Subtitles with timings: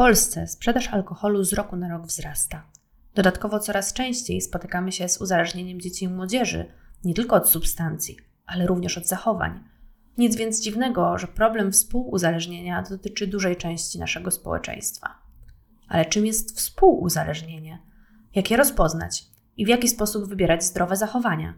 [0.00, 2.62] Polsce sprzedaż alkoholu z roku na rok wzrasta.
[3.14, 6.72] Dodatkowo coraz częściej spotykamy się z uzależnieniem dzieci i młodzieży,
[7.04, 8.16] nie tylko od substancji,
[8.46, 9.64] ale również od zachowań.
[10.18, 15.18] Nic więc dziwnego, że problem współuzależnienia dotyczy dużej części naszego społeczeństwa.
[15.88, 17.78] Ale czym jest współuzależnienie?
[18.34, 19.24] Jak je rozpoznać
[19.56, 21.54] i w jaki sposób wybierać zdrowe zachowania?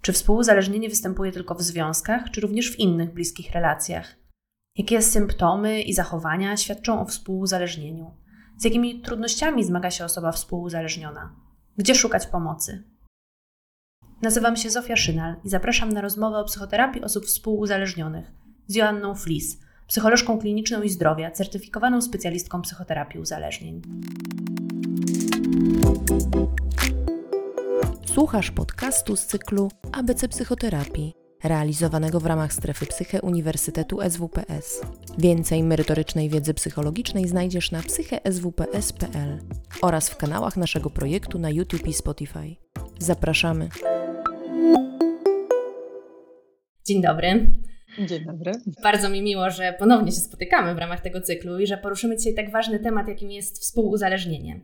[0.00, 4.21] Czy współuzależnienie występuje tylko w związkach, czy również w innych bliskich relacjach?
[4.76, 8.10] Jakie symptomy i zachowania świadczą o współuzależnieniu?
[8.56, 11.36] Z jakimi trudnościami zmaga się osoba współuzależniona?
[11.76, 12.84] Gdzie szukać pomocy?
[14.22, 18.32] Nazywam się Zofia Szynal i zapraszam na rozmowę o psychoterapii osób współuzależnionych
[18.66, 23.82] z Joanną Flis, psycholożką kliniczną i zdrowia, certyfikowaną specjalistką psychoterapii uzależnień.
[28.06, 34.80] Słuchasz podcastu z cyklu ABC Psychoterapii, realizowanego w ramach strefy Psyche Uniwersytetu SWPS.
[35.18, 39.38] Więcej merytorycznej wiedzy psychologicznej znajdziesz na psycheswps.pl
[39.82, 42.56] oraz w kanałach naszego projektu na YouTube i Spotify.
[42.98, 43.68] Zapraszamy.
[46.84, 47.52] Dzień dobry.
[48.06, 48.52] Dzień dobry.
[48.82, 52.34] Bardzo mi miło, że ponownie się spotykamy w ramach tego cyklu i że poruszymy dzisiaj
[52.34, 54.60] tak ważny temat, jakim jest współuzależnienie.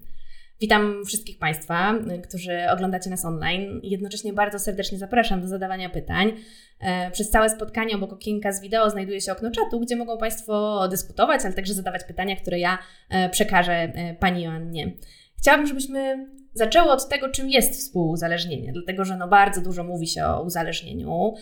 [0.61, 1.95] Witam wszystkich Państwa,
[2.29, 3.81] którzy oglądacie nas online.
[3.83, 6.33] Jednocześnie bardzo serdecznie zapraszam do zadawania pytań.
[6.81, 10.89] E, przez całe spotkanie obok okienka z wideo znajduje się okno czatu, gdzie mogą Państwo
[10.89, 12.79] dyskutować, ale także zadawać pytania, które ja
[13.11, 14.93] e, przekażę e, Pani Joannie.
[15.39, 20.25] Chciałabym, żebyśmy zaczęły od tego, czym jest współuzależnienie, dlatego że no bardzo dużo mówi się
[20.25, 21.35] o uzależnieniu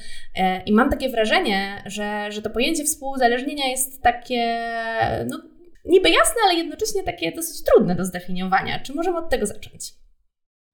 [0.66, 4.58] i mam takie wrażenie, że, że to pojęcie współuzależnienia jest takie
[5.26, 5.55] no,
[5.86, 8.80] niby jasne, ale jednocześnie takie dosyć trudne do zdefiniowania.
[8.80, 9.94] Czy możemy od tego zacząć?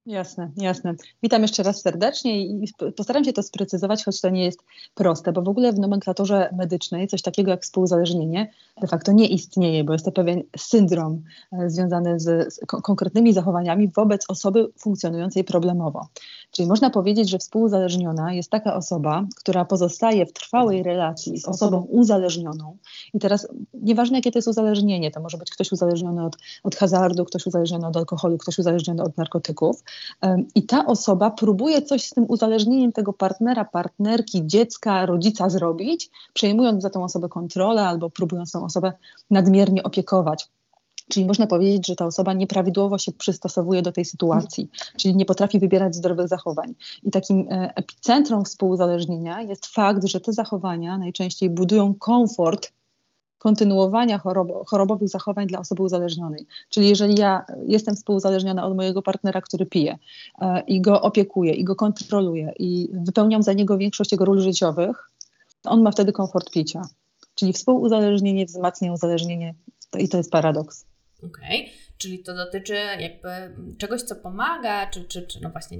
[0.07, 0.95] Jasne, jasne.
[1.23, 4.63] Witam jeszcze raz serdecznie i postaram się to sprecyzować, choć to nie jest
[4.95, 9.85] proste, bo w ogóle w nomenklaturze medycznej coś takiego jak współzależnienie de facto nie istnieje,
[9.85, 16.09] bo jest to pewien syndrom e, związany z, z konkretnymi zachowaniami wobec osoby funkcjonującej problemowo.
[16.53, 21.87] Czyli można powiedzieć, że współuzależniona jest taka osoba, która pozostaje w trwałej relacji z osobą
[21.91, 22.77] uzależnioną.
[23.15, 27.25] I teraz nieważne, jakie to jest uzależnienie, to może być ktoś uzależniony od, od hazardu,
[27.25, 29.83] ktoś uzależniony od alkoholu, ktoś uzależniony od narkotyków.
[30.55, 36.83] I ta osoba próbuje coś z tym uzależnieniem tego partnera, partnerki, dziecka, rodzica zrobić, przejmując
[36.83, 38.93] za tą osobę kontrolę albo próbując tą osobę
[39.31, 40.49] nadmiernie opiekować.
[41.09, 45.59] Czyli można powiedzieć, że ta osoba nieprawidłowo się przystosowuje do tej sytuacji, czyli nie potrafi
[45.59, 46.75] wybierać zdrowych zachowań.
[47.03, 52.73] I takim e, epicentrum współuzależnienia jest fakt, że te zachowania najczęściej budują komfort
[53.39, 56.47] kontynuowania chorobo, chorobowych zachowań dla osoby uzależnionej.
[56.69, 59.99] Czyli jeżeli ja jestem współuzależniona od mojego partnera, który pije
[60.41, 65.11] e, i go opiekuję, i go kontroluję, i wypełniam za niego większość jego ról życiowych,
[65.65, 66.83] on ma wtedy komfort picia.
[67.35, 69.55] Czyli współuzależnienie wzmacnia uzależnienie
[69.99, 70.92] i to jest paradoks.
[71.27, 71.69] Okay.
[71.99, 73.29] czyli to dotyczy jakby
[73.79, 75.79] czegoś, co pomaga, czy, czy, czy no właśnie,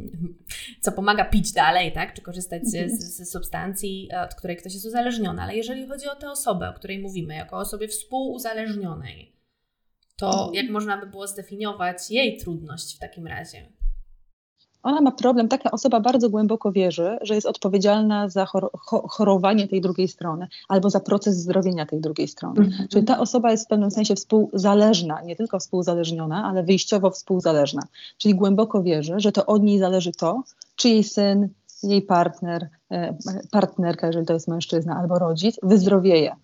[0.81, 2.15] co pomaga pić dalej, tak?
[2.15, 5.43] Czy korzystać z, z, z substancji, od której ktoś jest uzależniony.
[5.43, 9.33] Ale jeżeli chodzi o tę osobę, o której mówimy, jako osobie współuzależnionej,
[10.17, 10.55] to mhm.
[10.55, 13.73] jak można by było zdefiniować jej trudność w takim razie?
[14.83, 18.47] Ona ma problem, taka osoba bardzo głęboko wierzy, że jest odpowiedzialna za
[19.09, 22.61] chorowanie tej drugiej strony albo za proces zdrowienia tej drugiej strony.
[22.61, 22.89] Mm-hmm.
[22.89, 27.83] Czyli ta osoba jest w pewnym sensie współzależna, nie tylko współzależniona, ale wyjściowo współzależna.
[28.19, 30.43] Czyli głęboko wierzy, że to od niej zależy to,
[30.77, 31.49] czy jej syn,
[31.83, 33.15] jej partner, e,
[33.51, 36.37] partnerka, jeżeli to jest mężczyzna, albo rodzic, wyzdrowieje.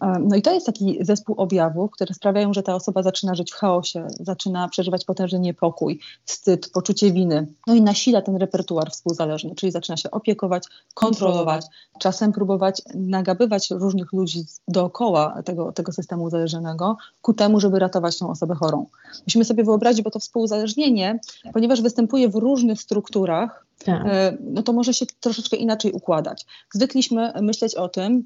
[0.00, 3.54] No i to jest taki zespół objawów, które sprawiają, że ta osoba zaczyna żyć w
[3.54, 7.46] chaosie, zaczyna przeżywać potężny niepokój, wstyd, poczucie winy.
[7.66, 11.66] No i nasila ten repertuar współzależny, czyli zaczyna się opiekować, kontrolować,
[11.98, 18.30] czasem próbować nagabywać różnych ludzi dookoła tego, tego systemu uzależnionego ku temu, żeby ratować tą
[18.30, 18.86] osobę chorą.
[19.26, 21.18] Musimy sobie wyobrazić, bo to współuzależnienie,
[21.52, 24.02] ponieważ występuje w różnych strukturach, tak.
[24.06, 26.46] E, no to może się troszeczkę inaczej układać.
[26.72, 28.24] Zwykliśmy myśleć o tym,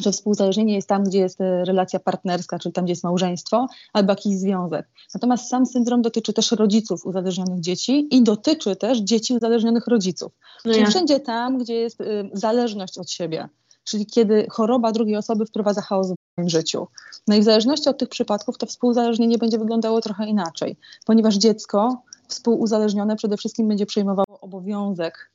[0.00, 4.12] że współzależnienie jest tam, gdzie jest e, relacja partnerska, czyli tam, gdzie jest małżeństwo, albo
[4.12, 4.88] jakiś związek.
[5.14, 10.32] Natomiast sam syndrom dotyczy też rodziców uzależnionych dzieci i dotyczy też dzieci uzależnionych rodziców.
[10.64, 10.90] No czyli ja.
[10.90, 13.48] wszędzie tam, gdzie jest y, zależność od siebie,
[13.84, 16.86] czyli kiedy choroba drugiej osoby wprowadza chaos w moim życiu.
[17.28, 20.76] No i w zależności od tych przypadków to współzależnienie będzie wyglądało trochę inaczej,
[21.06, 25.30] ponieważ dziecko współuzależnione przede wszystkim będzie przejmowało obowiązek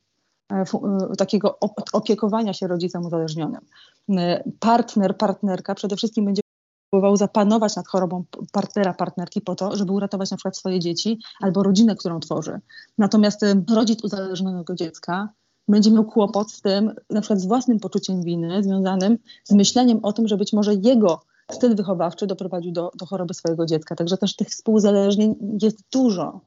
[1.18, 1.60] takiego
[1.94, 3.62] opiekowania się rodzicem uzależnionym.
[4.10, 6.42] E, partner, partnerka przede wszystkim będzie
[6.90, 11.64] próbował zapanować nad chorobą partnera, partnerki po to, żeby uratować na przykład swoje dzieci albo
[11.64, 12.60] rodzinę, którą tworzy.
[12.98, 13.46] Natomiast
[13.76, 15.30] rodzic uzależnionego dziecka
[15.68, 20.14] będzie miał kłopot z tym, na przykład z własnym poczuciem winy, związanym z myśleniem o
[20.14, 21.22] tym, że być może jego
[21.52, 23.96] styl wychowawczy doprowadził do, do choroby swojego dziecka.
[23.96, 26.42] Także też tych współzależnień jest dużo.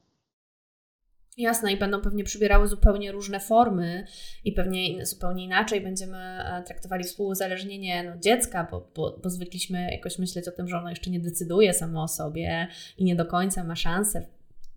[1.37, 4.05] Jasne, i będą pewnie przybierały zupełnie różne formy
[4.43, 10.19] i pewnie zupełnie inaczej będziemy e, traktowali współuzależnienie no, dziecka, bo, bo, bo zwykliśmy jakoś
[10.19, 12.67] myśleć o tym, że ono jeszcze nie decyduje samo o sobie
[12.97, 14.25] i nie do końca ma szansę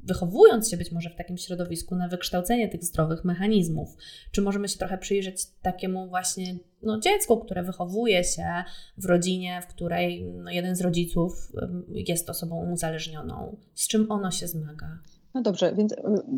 [0.09, 3.97] wychowując się być może w takim środowisku na wykształcenie tych zdrowych mechanizmów.
[4.33, 8.65] Czy możemy się trochę przyjrzeć takiemu właśnie no, dziecku, które wychowuje się
[8.99, 11.53] w rodzinie, w której no, jeden z rodziców
[11.89, 13.57] jest osobą uzależnioną?
[13.75, 14.99] Z czym ono się zmaga?
[15.35, 15.97] No dobrze, więc y,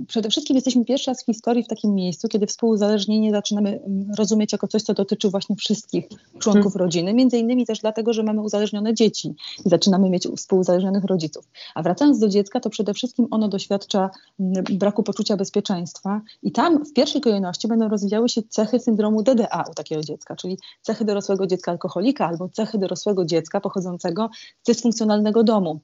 [0.08, 4.52] przede wszystkim jesteśmy pierwszy raz w historii w takim miejscu, kiedy współuzależnienie zaczynamy mm, rozumieć
[4.52, 6.08] jako coś, co dotyczy właśnie wszystkich
[6.38, 6.86] członków hmm.
[6.86, 9.34] rodziny, między innymi też dlatego, że mamy uzależnione dzieci
[9.66, 11.48] i zaczynamy mieć współuzależnionych rodziców.
[11.74, 14.10] A wracając do dziecka, to przede wszystkim ono doświadcza
[14.40, 19.64] mm, braku poczucia bezpieczeństwa i tam w pierwszej kolejności będą rozwijały się cechy syndromu DDA
[19.70, 24.30] u takiego dziecka, czyli cechy dorosłego dziecka alkoholika albo cechy dorosłego dziecka pochodzącego
[24.62, 25.80] z dysfunkcjonalnego domu.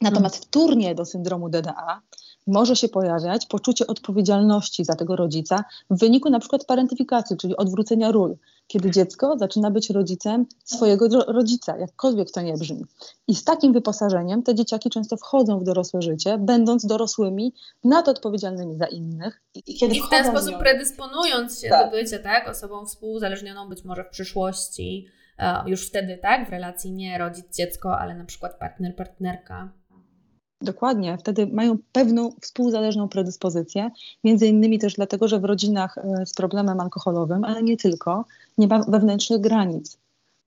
[0.00, 2.00] Natomiast wtórnie do syndromu DDA
[2.46, 8.12] może się pojawiać poczucie odpowiedzialności za tego rodzica w wyniku na przykład parentyfikacji, czyli odwrócenia
[8.12, 8.36] ról,
[8.66, 12.84] kiedy dziecko zaczyna być rodzicem swojego rodzica, jakkolwiek to nie brzmi.
[13.28, 17.54] I z takim wyposażeniem te dzieciaki często wchodzą w dorosłe życie, będąc dorosłymi,
[17.84, 19.42] nad odpowiedzialnymi za innych.
[19.54, 21.90] I, kiedy I w ten sposób predysponując się tak.
[21.90, 25.06] do bycia tak, osobą współuzależnioną być może w przyszłości,
[25.66, 29.72] już wtedy tak, w relacji nie rodzic, dziecko, ale na przykład partner, partnerka.
[30.60, 33.90] Dokładnie, wtedy mają pewną współzależną predyspozycję,
[34.24, 38.24] między innymi też dlatego, że w rodzinach e, z problemem alkoholowym, ale nie tylko,
[38.58, 39.98] nie ma wewnętrznych granic.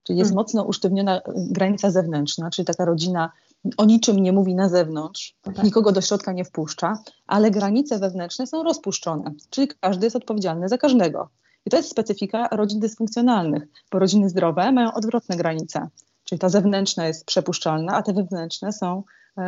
[0.02, 0.42] Czyli jest hmm.
[0.44, 3.32] mocno usztywniona e, granica zewnętrzna, czyli taka rodzina
[3.76, 5.62] o niczym nie mówi na zewnątrz, tak.
[5.64, 10.78] nikogo do środka nie wpuszcza, ale granice wewnętrzne są rozpuszczone, czyli każdy jest odpowiedzialny za
[10.78, 11.28] każdego.
[11.66, 13.62] I to jest specyfika rodzin dysfunkcjonalnych,
[13.92, 15.88] bo rodziny zdrowe mają odwrotne granice,
[16.24, 19.02] czyli ta zewnętrzna jest przepuszczalna, a te wewnętrzne są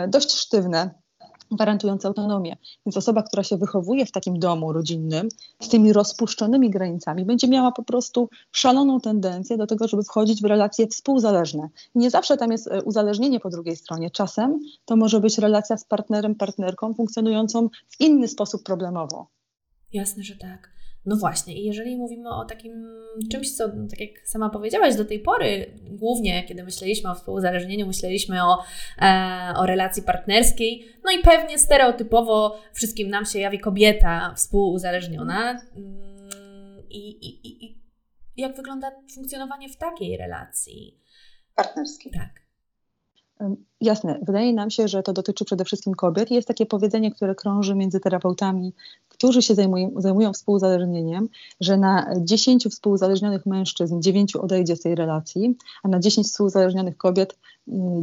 [0.08, 0.94] dość sztywne,
[1.50, 2.56] gwarantujące autonomię.
[2.86, 5.28] Więc osoba, która się wychowuje w takim domu rodzinnym
[5.60, 10.44] z tymi rozpuszczonymi granicami, będzie miała po prostu szaloną tendencję do tego, żeby wchodzić w
[10.44, 11.68] relacje współzależne.
[11.94, 14.10] Nie zawsze tam jest e, uzależnienie po drugiej stronie.
[14.10, 19.26] Czasem to może być relacja z partnerem, partnerką funkcjonującą w inny sposób problemowo.
[19.92, 20.79] Jasne, że tak.
[21.10, 22.86] No właśnie, i jeżeli mówimy o takim
[23.30, 28.44] czymś, co, tak jak sama powiedziałaś, do tej pory, głównie kiedy myśleliśmy o współuzależnieniu, myśleliśmy
[28.44, 28.62] o,
[29.02, 35.50] e, o relacji partnerskiej, no i pewnie stereotypowo wszystkim nam się jawi kobieta współuzależniona.
[35.50, 37.82] Mm, I, i, i
[38.36, 41.00] jak wygląda funkcjonowanie w takiej relacji?
[41.54, 42.12] Partnerskiej.
[42.12, 42.49] Tak.
[43.80, 46.30] Jasne, wydaje nam się, że to dotyczy przede wszystkim kobiet.
[46.30, 48.72] Jest takie powiedzenie, które krąży między terapeutami,
[49.08, 51.28] którzy się zajmują, zajmują współuzależnieniem,
[51.60, 57.38] że na 10 współuzależnionych mężczyzn 9 odejdzie z tej relacji, a na 10 współuzależnionych kobiet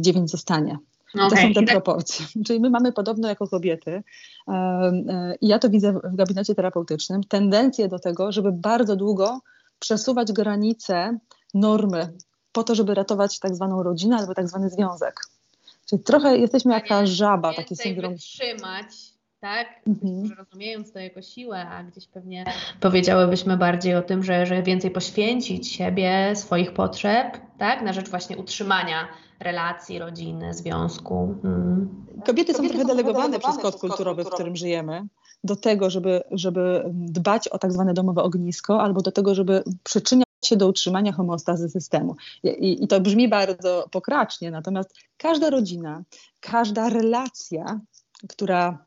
[0.00, 0.78] 9 mm, zostanie.
[1.14, 1.30] Okay.
[1.30, 2.26] To są te proporcje.
[2.46, 4.02] Czyli my mamy podobno jako kobiety,
[4.48, 9.40] e, i ja to widzę w gabinecie terapeutycznym, tendencję do tego, żeby bardzo długo
[9.78, 11.18] przesuwać granice
[11.54, 12.12] normy
[12.58, 15.20] po to, żeby ratować tak zwaną rodzinę albo tak zwany związek.
[15.86, 18.12] Czyli trochę jesteśmy jak ta żaba, taki syndrom.
[18.12, 18.86] wytrzymać,
[19.40, 19.66] tak?
[19.86, 20.36] Mhm.
[20.38, 22.44] Rozumiejąc to jako siłę, a gdzieś pewnie
[22.80, 27.82] powiedziałybyśmy bardziej o tym, że, że więcej poświęcić siebie, swoich potrzeb, tak?
[27.82, 29.08] Na rzecz właśnie utrzymania
[29.40, 31.34] relacji, rodziny, związku.
[31.44, 32.06] Mm.
[32.26, 35.06] Kobiety, są trochę delegowane przez kod kulturowy, w którym żyjemy,
[35.44, 40.27] do tego, żeby, żeby dbać o tak zwane domowe ognisko, albo do tego, żeby przyczyniać
[40.44, 42.16] się do utrzymania homeostazy systemu.
[42.42, 46.02] I, I, to brzmi bardzo pokracznie, natomiast każda rodzina,
[46.40, 47.80] każda relacja,
[48.28, 48.84] która,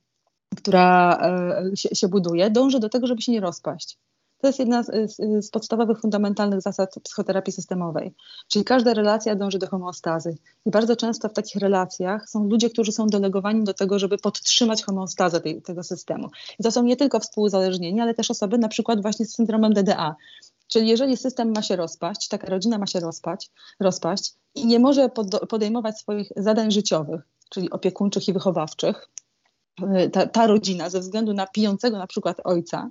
[0.58, 3.98] która e, się, się buduje, dąży do tego, żeby się nie rozpaść.
[4.42, 5.16] To jest jedna z,
[5.46, 8.14] z, podstawowych, fundamentalnych zasad psychoterapii systemowej.
[8.48, 10.38] Czyli każda relacja dąży do homeostazy.
[10.66, 14.84] I bardzo często w takich relacjach są ludzie, którzy są delegowani do tego, żeby podtrzymać
[14.84, 16.30] homeostazę tej, tego systemu.
[16.60, 20.16] I to są nie tylko współuzależnieni, ale też osoby na przykład właśnie z syndromem DDA,
[20.72, 25.10] Czyli jeżeli system ma się rozpaść, taka rodzina ma się rozpaść, rozpaść i nie może
[25.50, 29.10] podejmować swoich zadań życiowych, czyli opiekuńczych i wychowawczych,
[30.06, 32.90] y, ta, ta rodzina ze względu na pijącego na przykład ojca,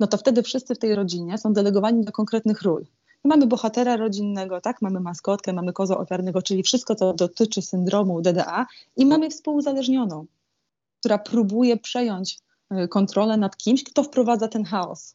[0.00, 2.86] no to wtedy wszyscy w tej rodzinie są delegowani do konkretnych ról.
[3.24, 4.82] Mamy bohatera rodzinnego, tak?
[4.82, 10.26] Mamy maskotkę, mamy kozła ofiarnego, czyli wszystko, co dotyczy syndromu DDA i mamy współuzależnioną,
[11.00, 12.38] która próbuje przejąć
[12.72, 15.14] y, kontrolę nad kimś, kto wprowadza ten chaos.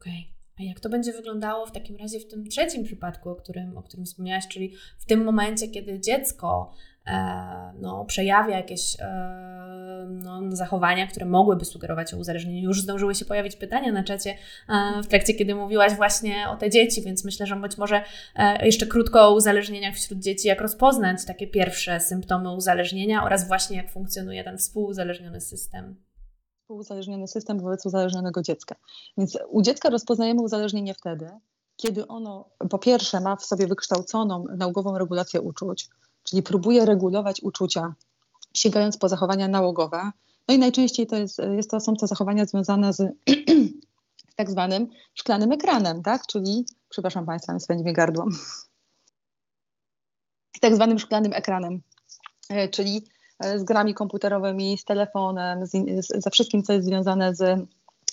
[0.00, 0.12] Okej.
[0.12, 0.34] Okay.
[0.60, 3.82] A jak to będzie wyglądało w takim razie w tym trzecim przypadku, o którym, o
[3.82, 6.72] którym wspomniałaś, czyli w tym momencie, kiedy dziecko
[7.80, 8.96] no, przejawia jakieś
[10.08, 12.62] no, zachowania, które mogłyby sugerować o uzależnieniu.
[12.62, 14.36] Już zdążyły się pojawić pytania na czacie
[15.04, 18.02] w trakcie, kiedy mówiłaś właśnie o te dzieci, więc myślę, że być może
[18.62, 23.90] jeszcze krótko o uzależnieniach wśród dzieci, jak rozpoznać takie pierwsze symptomy uzależnienia oraz właśnie jak
[23.90, 25.96] funkcjonuje ten współuzależniony system
[26.74, 28.74] współuzależniony system wobec uzależnionego dziecka.
[29.18, 31.30] Więc u dziecka rozpoznajemy uzależnienie wtedy,
[31.76, 35.88] kiedy ono po pierwsze ma w sobie wykształconą naukową regulację uczuć,
[36.22, 37.94] czyli próbuje regulować uczucia,
[38.54, 40.10] sięgając po zachowania nałogowe.
[40.48, 44.88] No i najczęściej to, jest, jest to są to zachowania związane z, z tak zwanym
[45.14, 46.26] szklanym ekranem, tak?
[46.26, 48.26] czyli, przepraszam Państwa, spędzi mi gardło,
[50.56, 51.82] z tak zwanym szklanym ekranem,
[52.50, 53.13] e, czyli
[53.56, 55.70] z grami komputerowymi, z telefonem, z,
[56.06, 57.38] z, ze wszystkim, co jest związane z,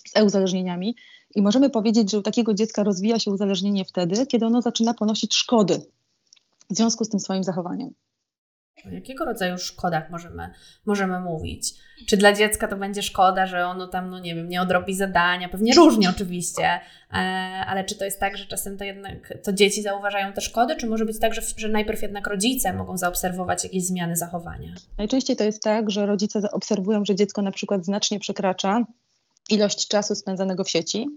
[0.08, 0.96] z e-uzależnieniami.
[1.36, 5.36] I możemy powiedzieć, że u takiego dziecka rozwija się uzależnienie wtedy, kiedy ono zaczyna ponosić
[5.36, 5.82] szkody
[6.70, 7.94] w związku z tym swoim zachowaniem.
[8.86, 10.50] O jakiego rodzaju szkodach możemy,
[10.86, 11.74] możemy mówić?
[12.08, 15.50] Czy dla dziecka to będzie szkoda, że ono tam, no nie wiem, nie odrobi zadania?
[15.50, 16.80] Pewnie różnie oczywiście,
[17.14, 17.16] e,
[17.68, 20.88] ale czy to jest tak, że czasem to jednak to dzieci zauważają te szkody, czy
[20.88, 24.74] może być tak, że, że najpierw jednak rodzice mogą zaobserwować jakieś zmiany zachowania?
[24.98, 28.86] Najczęściej to jest tak, że rodzice zaobserwują, że dziecko na przykład znacznie przekracza
[29.50, 31.08] ilość czasu spędzanego w sieci,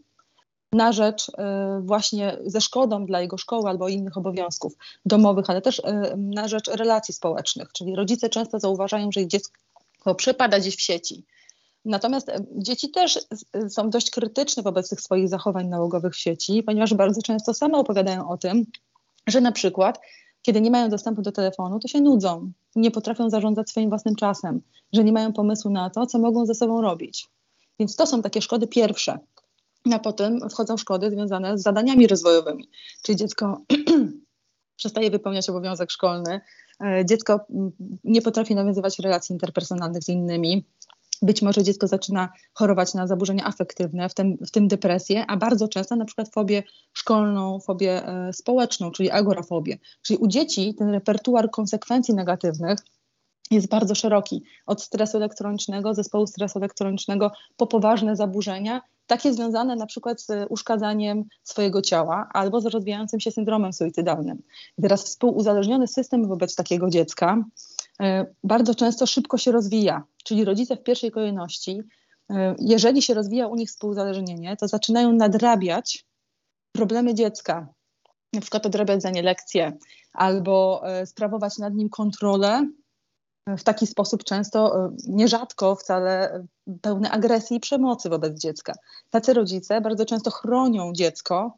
[0.74, 1.32] na rzecz y,
[1.80, 4.76] właśnie ze szkodą dla jego szkoły albo innych obowiązków
[5.06, 5.82] domowych, ale też y,
[6.16, 7.72] na rzecz relacji społecznych.
[7.72, 11.24] Czyli rodzice często zauważają, że ich dziecko przepada gdzieś w sieci.
[11.84, 13.18] Natomiast y, dzieci też
[13.68, 18.28] są dość krytyczne wobec tych swoich zachowań nałogowych w sieci, ponieważ bardzo często same opowiadają
[18.28, 18.66] o tym,
[19.26, 19.98] że na przykład
[20.44, 24.60] kiedy nie mają dostępu do telefonu, to się nudzą, nie potrafią zarządzać swoim własnym czasem,
[24.92, 27.28] że nie mają pomysłu na to, co mogą ze sobą robić.
[27.78, 29.18] Więc to są takie szkody pierwsze,
[29.92, 32.68] a potem wchodzą szkody związane z zadaniami rozwojowymi,
[33.02, 33.60] czyli dziecko
[34.76, 36.40] przestaje wypełniać obowiązek szkolny,
[36.84, 37.46] e, dziecko
[38.04, 40.66] nie potrafi nawiązywać relacji interpersonalnych z innymi,
[41.22, 45.68] być może dziecko zaczyna chorować na zaburzenia afektywne, w tym, w tym depresję, a bardzo
[45.68, 46.62] często na przykład fobię
[46.92, 49.78] szkolną, fobię e, społeczną, czyli agorafobię.
[50.02, 52.78] Czyli u dzieci ten repertuar konsekwencji negatywnych
[53.50, 54.42] jest bardzo szeroki.
[54.66, 61.24] Od stresu elektronicznego, zespołu stresu elektronicznego po poważne zaburzenia takie związane na przykład z uszkadzaniem
[61.42, 64.42] swojego ciała albo z rozwijającym się syndromem suicydalnym.
[64.78, 67.44] I teraz współuzależniony system wobec takiego dziecka
[68.02, 68.04] y,
[68.44, 71.80] bardzo często szybko się rozwija, czyli rodzice w pierwszej kolejności,
[72.30, 76.04] y, jeżeli się rozwija u nich współuzależnienie, to zaczynają nadrabiać
[76.72, 77.68] problemy dziecka,
[78.32, 79.72] na przykład odrabiać za nie lekcje
[80.12, 82.68] albo y, sprawować nad nim kontrolę
[83.46, 86.44] w taki sposób często, e, nierzadko wcale
[86.80, 88.72] pełny agresji i przemocy wobec dziecka.
[89.10, 91.56] Tacy rodzice bardzo często chronią dziecko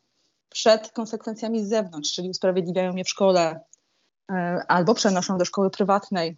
[0.48, 3.60] przed konsekwencjami z zewnątrz, czyli usprawiedliwiają je w szkole
[4.30, 6.36] e, albo przenoszą do szkoły prywatnej,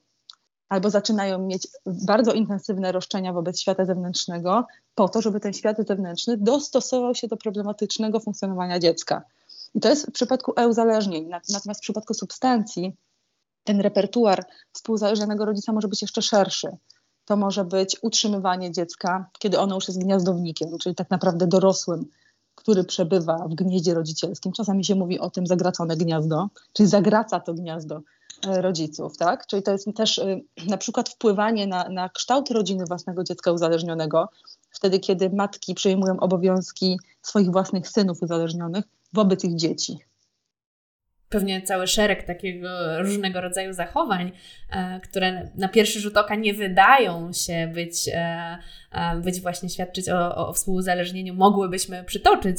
[0.69, 6.37] albo zaczynają mieć bardzo intensywne roszczenia wobec świata zewnętrznego, po to, żeby ten świat zewnętrzny
[6.37, 9.23] dostosował się do problematycznego funkcjonowania dziecka.
[9.75, 11.29] I to jest w przypadku e-uzależnień.
[11.29, 12.97] Natomiast w przypadku substancji
[13.69, 16.69] ten repertuar współzależnionego rodzica może być jeszcze szerszy.
[17.25, 22.07] To może być utrzymywanie dziecka, kiedy ono już jest gniazdownikiem, czyli tak naprawdę dorosłym,
[22.55, 24.53] który przebywa w gnieździe rodzicielskim.
[24.53, 28.01] Czasami się mówi o tym zagracone gniazdo, czyli zagraca to gniazdo
[28.47, 29.47] e, rodziców, tak?
[29.47, 34.29] Czyli to jest też e, na przykład wpływanie na, na kształt rodziny własnego dziecka uzależnionego,
[34.71, 39.99] wtedy kiedy matki przejmują obowiązki swoich własnych synów uzależnionych wobec ich dzieci
[41.29, 42.69] pewnie cały szereg takiego
[43.03, 44.33] różnego rodzaju zachowań,
[44.71, 48.59] e, które na pierwszy rzut oka nie wydają się być, e,
[48.93, 52.59] e, być właśnie świadczyć o, o współuzależnieniu, mogłybyśmy przytoczyć.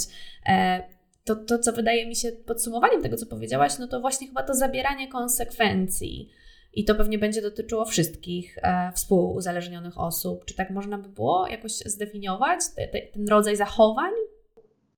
[1.24, 4.54] To, to, co wydaje mi się podsumowaniem tego, co powiedziałaś, no to właśnie chyba to
[4.54, 6.30] zabieranie konsekwencji.
[6.74, 10.46] I to pewnie będzie dotyczyło wszystkich e, współuzależnionych osób.
[10.46, 14.12] Czy tak można by było jakoś zdefiniować te, te, ten rodzaj zachowań?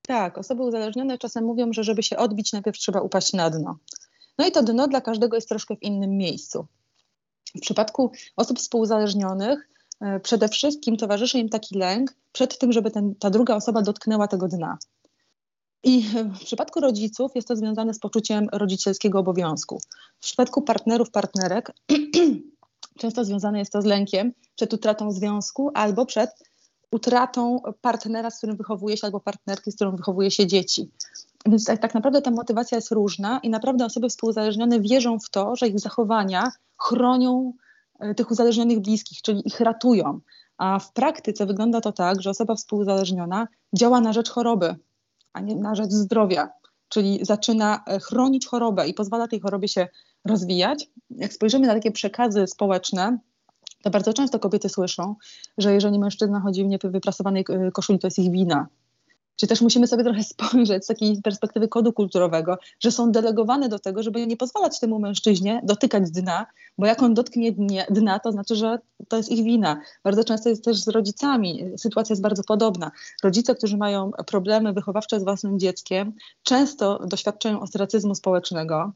[0.01, 3.77] Tak, osoby uzależnione czasem mówią, że żeby się odbić, najpierw trzeba upaść na dno.
[4.37, 6.65] No i to dno dla każdego jest troszkę w innym miejscu.
[7.55, 9.69] W przypadku osób współuzależnionych
[10.01, 14.27] e, przede wszystkim towarzyszy im taki lęk przed tym, żeby ten, ta druga osoba dotknęła
[14.27, 14.77] tego dna.
[15.83, 16.03] I
[16.39, 19.79] w przypadku rodziców jest to związane z poczuciem rodzicielskiego obowiązku.
[20.19, 21.71] W przypadku partnerów, partnerek
[23.01, 26.29] często związane jest to z lękiem przed utratą związku albo przed
[26.91, 30.89] utratą partnera, z którym wychowuje się, albo partnerki, z którą wychowuje się dzieci.
[31.45, 35.55] Więc tak, tak naprawdę ta motywacja jest różna i naprawdę osoby współuzależnione wierzą w to,
[35.55, 37.53] że ich zachowania chronią
[37.99, 40.19] e, tych uzależnionych bliskich, czyli ich ratują.
[40.57, 44.75] A w praktyce wygląda to tak, że osoba współuzależniona działa na rzecz choroby,
[45.33, 46.49] a nie na rzecz zdrowia.
[46.89, 49.87] Czyli zaczyna e, chronić chorobę i pozwala tej chorobie się
[50.25, 50.89] rozwijać.
[51.09, 53.17] Jak spojrzymy na takie przekazy społeczne,
[53.81, 55.15] to bardzo często kobiety słyszą,
[55.57, 58.67] że jeżeli mężczyzna chodzi w niewyprasowanej koszuli, to jest ich wina.
[59.41, 63.79] Czy też musimy sobie trochę spojrzeć z takiej perspektywy kodu kulturowego, że są delegowane do
[63.79, 66.45] tego, żeby nie pozwalać temu mężczyźnie dotykać dna,
[66.77, 67.51] bo jak on dotknie
[67.89, 69.81] dna, to znaczy, że to jest ich wina.
[70.03, 71.63] Bardzo często jest też z rodzicami.
[71.77, 72.91] Sytuacja jest bardzo podobna.
[73.23, 78.93] Rodzice, którzy mają problemy wychowawcze z własnym dzieckiem, często doświadczają ostracyzmu społecznego,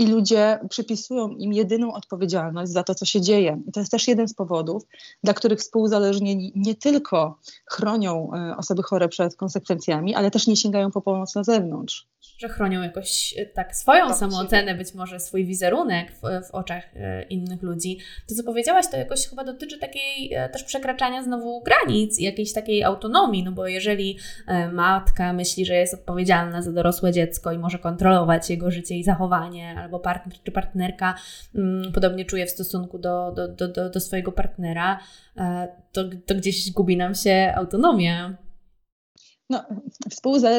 [0.00, 3.62] i ludzie przypisują im jedyną odpowiedzialność za to, co się dzieje.
[3.68, 4.82] I to jest też jeden z powodów,
[5.24, 10.90] dla których współuzależnieni nie tylko chronią e, osoby chore przed konsekwencjami, ale też nie sięgają
[10.90, 15.44] po pomoc na zewnątrz że chronią jakoś e, tak swoją tak, samoocenę, być może swój
[15.44, 17.98] wizerunek w, w, oczach e, innych ludzi.
[18.28, 22.84] To, co powiedziałaś, to jakoś chyba dotyczy takiej też przekraczania znowu granic i jakiejś takiej
[22.84, 24.18] autonomii, no bo jeżeli
[24.72, 29.88] matka myśli, że jest odpowiedzialna za dorosłe dziecko i może kontrolować jego życie i zachowanie,
[29.90, 31.14] albo partner czy partnerka
[31.54, 35.00] mm, podobnie czuje w stosunku do, do, do, do, swojego partnera,
[35.92, 38.36] to, to gdzieś gubi nam się autonomia
[39.50, 39.64] no,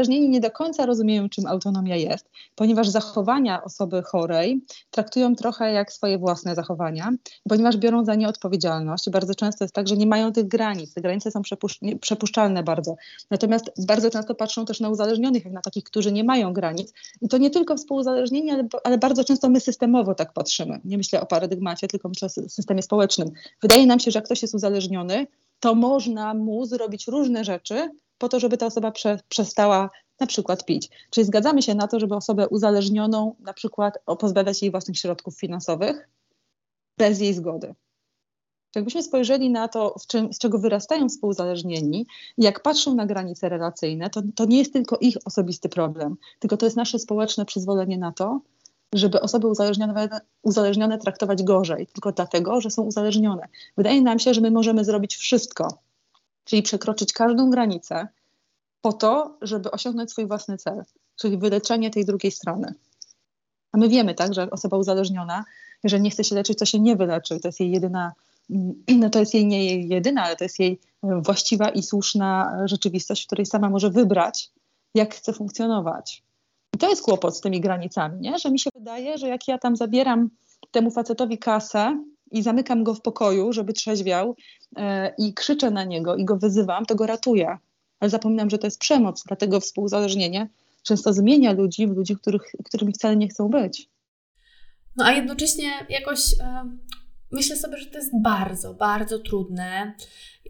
[0.09, 6.17] nie do końca rozumieją, czym autonomia jest, ponieważ zachowania osoby chorej traktują trochę jak swoje
[6.17, 7.11] własne zachowania,
[7.49, 9.09] ponieważ biorą za nie odpowiedzialność.
[9.09, 10.93] Bardzo często jest tak, że nie mają tych granic.
[10.93, 12.95] Te granice są przepusz- przepuszczalne bardzo.
[13.29, 16.93] Natomiast bardzo często patrzą też na uzależnionych, jak na takich, którzy nie mają granic.
[17.21, 20.79] I to nie tylko współuzależnieni, ale, ale bardzo często my systemowo tak patrzymy.
[20.85, 23.31] Nie myślę o paradygmacie, tylko myślę o systemie społecznym.
[23.61, 25.27] Wydaje nam się, że jak ktoś jest uzależniony,
[25.59, 27.89] to można mu zrobić różne rzeczy,
[28.21, 30.89] po to, żeby ta osoba prze, przestała na przykład pić.
[31.09, 36.09] Czyli zgadzamy się na to, żeby osobę uzależnioną na przykład pozbawiać jej własnych środków finansowych
[36.97, 37.75] bez jej zgody.
[38.75, 42.05] Jakbyśmy spojrzeli na to, czym, z czego wyrastają współzależnieni,
[42.37, 46.65] jak patrzą na granice relacyjne, to, to nie jest tylko ich osobisty problem, tylko to
[46.65, 48.41] jest nasze społeczne przyzwolenie na to,
[48.93, 50.09] żeby osoby uzależnione,
[50.43, 53.47] uzależnione traktować gorzej, tylko dlatego, że są uzależnione.
[53.77, 55.67] Wydaje nam się, że my możemy zrobić wszystko,
[56.43, 58.07] czyli przekroczyć każdą granicę
[58.81, 60.83] po to, żeby osiągnąć swój własny cel,
[61.15, 62.73] czyli wyleczenie tej drugiej strony.
[63.71, 65.45] A my wiemy, tak, że osoba uzależniona,
[65.83, 67.39] jeżeli nie chce się leczyć, to się nie wyleczy.
[67.39, 68.13] To jest jej jedyna,
[69.01, 73.23] no to jest jej nie jej jedyna, ale to jest jej właściwa i słuszna rzeczywistość,
[73.23, 74.49] w której sama może wybrać,
[74.95, 76.23] jak chce funkcjonować.
[76.75, 78.39] I to jest kłopot z tymi granicami, nie?
[78.39, 80.29] że mi się wydaje, że jak ja tam zabieram
[80.71, 81.97] temu facetowi kasę,
[82.31, 84.35] i zamykam go w pokoju, żeby trzeźwiał e,
[85.17, 87.57] i krzyczę na niego i go wyzywam, to go ratuję.
[87.99, 90.49] Ale zapominam, że to jest przemoc, dlatego współzależnienie
[90.83, 93.89] często zmienia ludzi w ludzi, których, którymi wcale nie chcą być.
[94.95, 96.69] No a jednocześnie jakoś e,
[97.31, 99.93] myślę sobie, że to jest bardzo, bardzo trudne,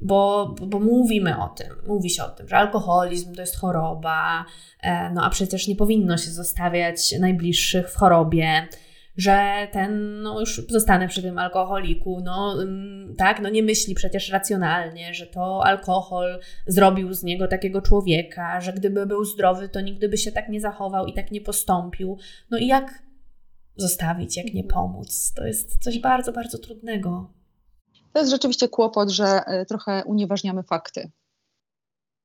[0.02, 4.46] bo, bo mówimy o tym, mówi się o tym, że alkoholizm to jest choroba,
[4.82, 8.68] e, no a przecież nie powinno się zostawiać najbliższych w chorobie
[9.18, 12.56] że ten, no już zostanę przy tym alkoholiku, no
[13.18, 18.74] tak, no nie myśli przecież racjonalnie, że to alkohol zrobił z niego takiego człowieka, że
[18.74, 22.18] gdyby był zdrowy, to nigdy by się tak nie zachował i tak nie postąpił.
[22.52, 23.04] No i jak
[23.76, 25.34] zostawić, jak nie pomóc?
[25.36, 27.34] To jest coś bardzo, bardzo trudnego.
[28.14, 31.12] To jest rzeczywiście kłopot, że e, trochę unieważniamy fakty.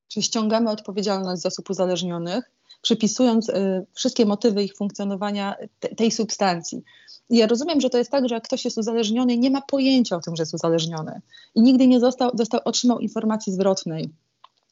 [0.08, 2.50] Czyli ściągamy odpowiedzialność z osób uzależnionych,
[2.82, 5.56] przypisując y, wszystkie motywy ich funkcjonowania
[5.96, 6.82] tej substancji.
[7.30, 10.16] I ja rozumiem, że to jest tak, że jak ktoś jest uzależniony, nie ma pojęcia
[10.16, 11.20] o tym, że jest uzależniony
[11.54, 14.10] i nigdy nie został, dostał, otrzymał informacji zwrotnej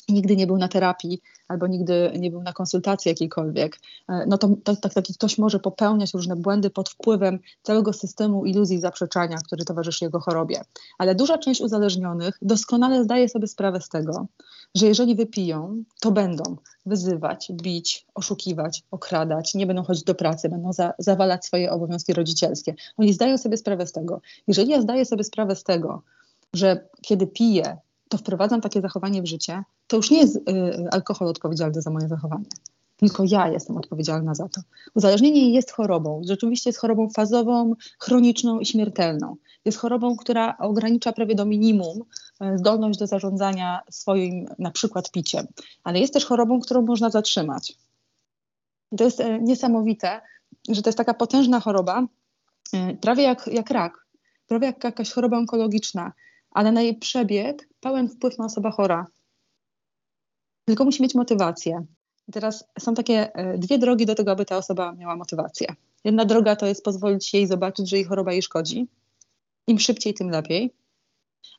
[0.08, 4.48] nigdy nie był na terapii albo nigdy nie był na konsultacji jakiejkolwiek, e, no to,
[4.64, 9.64] to, to, taki ktoś może popełniać różne błędy pod wpływem całego systemu iluzji zaprzeczania, który
[9.64, 10.64] towarzyszy jego chorobie.
[10.98, 14.26] Ale duża część uzależnionych doskonale zdaje sobie sprawę z tego,
[14.74, 16.56] że jeżeli wypiją, to będą
[16.86, 22.74] wyzywać, bić, oszukiwać, okradać, nie będą chodzić do pracy, będą za, zawalać swoje obowiązki rodzicielskie.
[22.96, 24.20] Oni zdają sobie sprawę z tego.
[24.46, 26.02] Jeżeli ja zdaję sobie sprawę z tego,
[26.52, 27.76] że kiedy piję,
[28.08, 30.40] to wprowadzam takie zachowanie w życie, to już nie jest y,
[30.90, 32.44] alkohol odpowiedzialny za moje zachowanie.
[32.96, 34.60] Tylko ja jestem odpowiedzialna za to.
[34.94, 36.20] Uzależnienie jest chorobą.
[36.24, 39.36] Rzeczywiście jest chorobą fazową, chroniczną i śmiertelną.
[39.64, 42.02] Jest chorobą, która ogranicza prawie do minimum
[42.42, 45.46] y, zdolność do zarządzania swoim na przykład piciem.
[45.84, 47.78] Ale jest też chorobą, którą można zatrzymać.
[48.96, 50.20] To jest y, niesamowite,
[50.68, 52.06] że to jest taka potężna choroba,
[53.00, 54.06] prawie jak, jak rak,
[54.46, 56.12] prawie jak jakaś choroba onkologiczna,
[56.50, 59.06] ale na jej przebieg pełen wpływ ma osoba chora.
[60.64, 61.86] Tylko musi mieć motywację.
[62.28, 65.74] I teraz są takie e, dwie drogi do tego, aby ta osoba miała motywację.
[66.04, 68.88] Jedna droga to jest pozwolić jej zobaczyć, że jej choroba jej szkodzi.
[69.66, 70.74] Im szybciej, tym lepiej.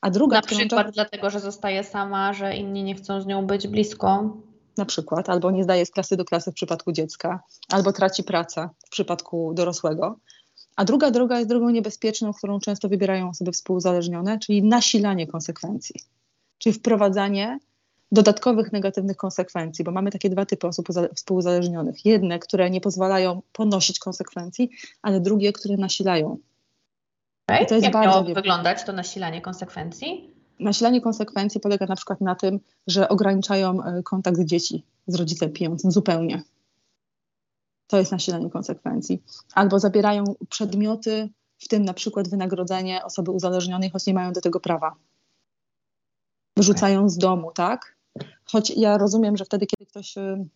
[0.02, 3.68] A druga, Na przykład dlatego, że zostaje sama, że inni nie chcą z nią być
[3.68, 4.38] blisko.
[4.78, 8.70] Na przykład, albo nie zdaje z klasy do klasy w przypadku dziecka, albo traci pracę
[8.88, 10.20] w przypadku dorosłego.
[10.76, 15.96] A druga droga jest drogą niebezpieczną, którą często wybierają osoby współuzależnione, czyli nasilanie konsekwencji,
[16.58, 17.60] czyli wprowadzanie
[18.12, 22.06] dodatkowych negatywnych konsekwencji, bo mamy takie dwa typy osób współuzależnionych.
[22.06, 24.70] Jedne, które nie pozwalają ponosić konsekwencji,
[25.02, 26.38] ale drugie, które nasilają.
[27.48, 27.66] Okay.
[27.66, 30.36] to jest Jak bardzo miało wyglądać to nasilanie konsekwencji?
[30.60, 35.92] Nasilanie konsekwencji polega na przykład na tym, że ograniczają e, kontakt dzieci z rodzicem pijącym
[35.92, 36.42] zupełnie.
[37.88, 39.24] To jest nasilanie konsekwencji.
[39.54, 44.60] Albo zabierają przedmioty, w tym na przykład wynagrodzenie osoby uzależnionej, choć nie mają do tego
[44.60, 44.96] prawa.
[46.58, 47.95] Wyrzucają z domu, tak?
[48.46, 50.48] Choć ja rozumiem, że wtedy, kiedy ktoś y,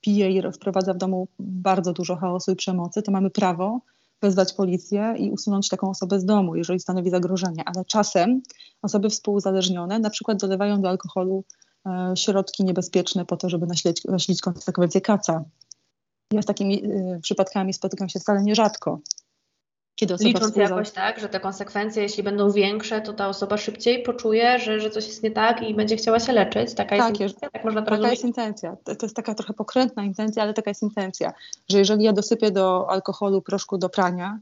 [0.00, 3.80] pije i wprowadza w domu bardzo dużo chaosu i przemocy, to mamy prawo
[4.22, 7.62] wezwać policję i usunąć taką osobę z domu, jeżeli stanowi zagrożenie.
[7.66, 8.42] Ale czasem
[8.82, 11.44] osoby współuzależnione na przykład dolewają do alkoholu
[11.86, 15.44] e, środki niebezpieczne po to, żeby nasilić, konsekwencje kaca.
[16.32, 19.00] Ja z takimi y, przypadkami spotykam się wcale nierzadko.
[19.94, 20.70] Kiedy osoba Licząc współza...
[20.70, 24.90] jakoś tak, że te konsekwencje, jeśli będą większe, to ta osoba szybciej poczuje, że, że
[24.90, 26.74] coś jest nie tak i będzie chciała się leczyć.
[26.74, 27.50] Taka tak, jest intencja?
[27.50, 28.12] Tak można to taka rozumieć?
[28.12, 28.76] jest intencja.
[28.84, 31.32] To, to jest taka trochę pokrętna intencja, ale taka jest intencja,
[31.68, 34.38] że jeżeli ja dosypię do alkoholu proszku do prania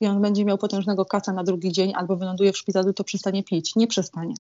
[0.00, 3.44] i on będzie miał potężnego kaca na drugi dzień albo wyląduje w szpitalu, to przestanie
[3.44, 3.76] pić.
[3.76, 4.34] Nie przestanie.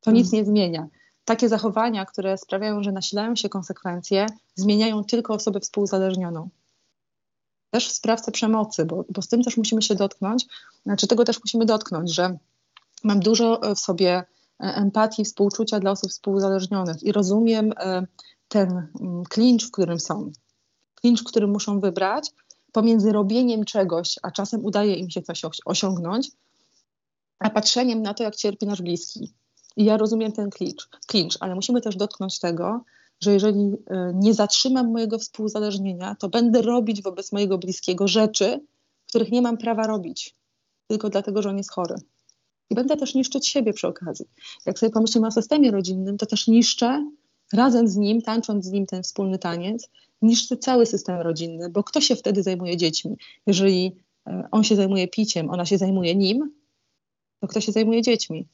[0.00, 0.22] To hmm.
[0.22, 0.86] nic nie zmienia.
[1.24, 6.48] Takie zachowania, które sprawiają, że nasilają się konsekwencje, zmieniają tylko osobę współzależnioną
[7.70, 10.46] też sprawcę przemocy, bo, bo z tym też musimy się dotknąć,
[10.86, 12.38] znaczy tego też musimy dotknąć, że
[13.04, 14.24] mam dużo w sobie e,
[14.58, 18.06] empatii, współczucia dla osób współzależnionych i rozumiem e,
[18.48, 18.88] ten
[19.28, 20.30] klincz, w którym są,
[20.94, 22.30] klincz, w którym muszą wybrać
[22.72, 26.30] pomiędzy robieniem czegoś, a czasem udaje im się coś osiągnąć,
[27.38, 29.34] a patrzeniem na to, jak cierpi nasz bliski.
[29.76, 32.80] I ja rozumiem ten klincz, klincz ale musimy też dotknąć tego,
[33.20, 38.60] że jeżeli e, nie zatrzymam mojego współzależnienia, to będę robić wobec mojego bliskiego rzeczy,
[39.08, 40.34] których nie mam prawa robić,
[40.86, 41.94] tylko dlatego, że on jest chory.
[42.70, 44.26] I będę też niszczyć siebie przy okazji.
[44.66, 47.10] Jak sobie pomyślimy o systemie rodzinnym, to też niszczę
[47.52, 49.88] razem z nim, tańcząc z nim ten wspólny taniec,
[50.22, 53.16] niszczę cały system rodzinny, bo kto się wtedy zajmuje dziećmi?
[53.46, 56.50] Jeżeli e, on się zajmuje piciem, ona się zajmuje nim,
[57.40, 58.46] to kto się zajmuje dziećmi?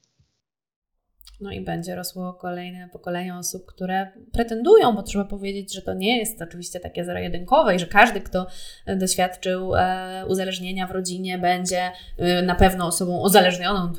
[1.40, 6.18] No i będzie rosło kolejne pokolenie osób, które pretendują, bo trzeba powiedzieć, że to nie
[6.18, 8.46] jest oczywiście takie zero-jedynkowe i że każdy, kto
[8.96, 13.92] doświadczył e, uzależnienia w rodzinie, będzie e, na pewno osobą uzależnioną,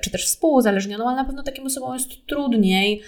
[0.00, 3.02] czy też współuzależnioną, ale na pewno takim osobom jest trudniej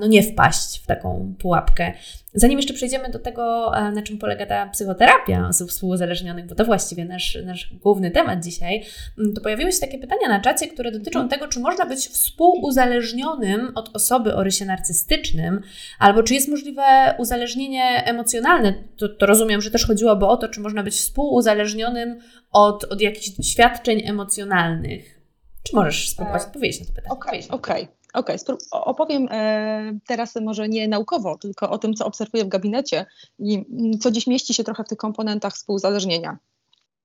[0.00, 1.92] no, nie wpaść w taką pułapkę.
[2.38, 6.64] Zanim jeszcze przejdziemy do tego, e, na czym polega ta psychoterapia osób współuzależnionych, bo to
[6.64, 8.84] właściwie nasz, nasz główny temat dzisiaj,
[9.18, 13.72] mm, to pojawiły się takie pytania na czacie, które dotyczą tego, czy można być współuzależnionym
[13.74, 15.60] od osoby o rysie narcystycznym,
[15.98, 18.74] albo czy jest możliwe uzależnienie emocjonalne.
[18.96, 22.20] To, to rozumiem, że też chodziłoby o to, czy można być współuzależnionym
[22.52, 25.20] od, od jakichś doświadczeń emocjonalnych.
[25.62, 27.12] Czy możesz spróbować e, odpowiedzieć na to pytanie?
[27.12, 27.82] Okej, okay, okej.
[27.82, 27.97] Okay.
[28.14, 33.06] Okej, okay, opowiem e, teraz może nie naukowo, tylko o tym, co obserwuję w gabinecie
[33.38, 36.38] i mm, co dziś mieści się trochę w tych komponentach współzależnienia.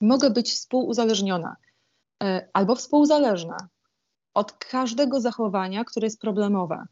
[0.01, 1.55] Mogę być współuzależniona
[2.23, 3.57] e, albo współzależna
[4.33, 6.85] od każdego zachowania, które jest problemowe.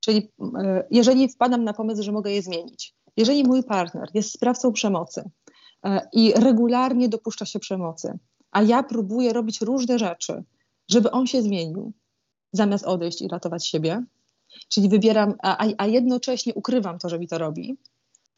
[0.00, 4.72] Czyli e, jeżeli wpadam na pomysł, że mogę je zmienić, jeżeli mój partner jest sprawcą
[4.72, 5.30] przemocy
[6.12, 8.18] i regularnie dopuszcza się przemocy,
[8.50, 10.44] a ja próbuję robić różne rzeczy,
[10.88, 11.92] żeby on się zmienił,
[12.52, 14.04] zamiast odejść i ratować siebie,
[14.68, 17.76] czyli wybieram, a, a jednocześnie ukrywam to, że mi to robi,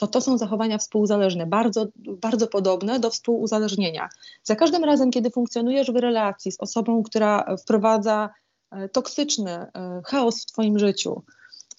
[0.00, 4.08] to to są zachowania współzależne, bardzo, bardzo podobne do współuzależnienia.
[4.42, 8.30] Za każdym razem, kiedy funkcjonujesz w relacji z osobą, która wprowadza
[8.70, 9.68] e, toksyczny e,
[10.06, 11.22] chaos w Twoim życiu,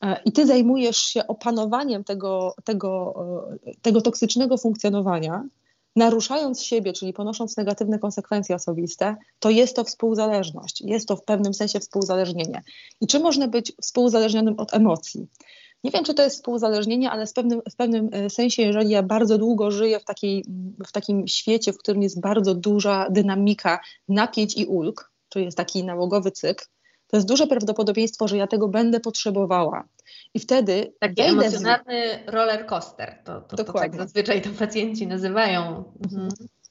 [0.01, 3.13] e, i ty zajmujesz się opanowaniem tego, tego,
[3.81, 5.43] tego toksycznego funkcjonowania,
[5.95, 11.53] naruszając siebie, czyli ponosząc negatywne konsekwencje osobiste, to jest to współzależność, jest to w pewnym
[11.53, 12.61] sensie współzależnienie.
[13.01, 15.27] I czy można być współzależnionym od emocji?
[15.83, 19.03] Nie wiem, czy to jest współzależnienie, ale w pewnym, w pewnym e, sensie, jeżeli ja
[19.03, 20.45] bardzo długo żyję w, takiej,
[20.87, 25.83] w takim świecie, w którym jest bardzo duża dynamika napięć i ulg, czyli jest taki
[25.83, 26.65] nałogowy cykl,
[27.11, 29.83] to jest duże prawdopodobieństwo, że ja tego będę potrzebowała.
[30.33, 30.93] I wtedy.
[30.99, 32.29] Taki emocjonalny z...
[32.29, 33.21] roller coaster.
[33.23, 35.83] To, to, to tak zazwyczaj to pacjenci nazywają.
[36.05, 36.29] Mhm.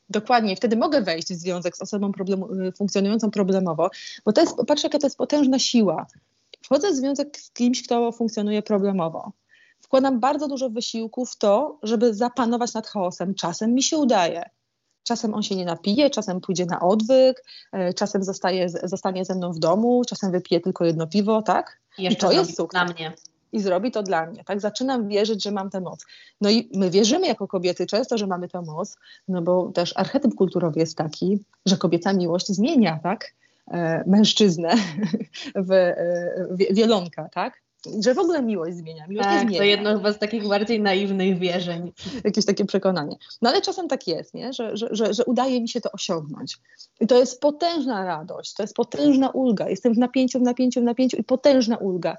[0.09, 3.91] Dokładnie, wtedy mogę wejść w związek z osobą problemu, y, funkcjonującą problemowo,
[4.25, 6.07] bo to jest, patrz, jaka to jest potężna siła.
[6.65, 9.33] Wchodzę w związek z kimś, kto funkcjonuje problemowo.
[9.81, 13.35] Wkładam bardzo dużo wysiłku w to, żeby zapanować nad chaosem.
[13.35, 14.51] Czasem mi się udaje.
[15.05, 17.45] Czasem on się nie napije, czasem pójdzie na odwyk,
[17.91, 21.79] y, czasem zostaje, zostanie ze mną w domu, czasem wypije tylko jedno piwo, tak?
[21.99, 22.81] I jeszcze I to jest sukces.
[22.81, 23.13] na mnie.
[23.53, 24.45] i zrobi to dla mnie.
[24.45, 26.07] Tak, zaczynam wierzyć, że mam tę moc.
[26.41, 28.97] No i my wierzymy jako kobiety często, że mamy tę moc,
[29.29, 33.35] no bo też archetyp kulturowy jest taki, że kobieca miłość zmienia, tak?
[33.71, 34.75] E, mężczyznę
[35.69, 37.63] w, e, w wielonka, tak?
[38.01, 39.07] Że w ogóle miłość zmienia.
[39.07, 39.59] Miłość tak, zmienia.
[39.59, 41.93] to jedno chyba z takich bardziej naiwnych wierzeń.
[42.25, 43.17] Jakieś takie przekonanie.
[43.43, 44.53] No ale czasem tak jest, nie?
[44.53, 46.59] Że, że, że, że udaje mi się to osiągnąć.
[47.01, 49.69] I to jest potężna radość, to jest potężna ulga.
[49.69, 52.17] Jestem w napięciu, w napięciu, w napięciu i potężna ulga.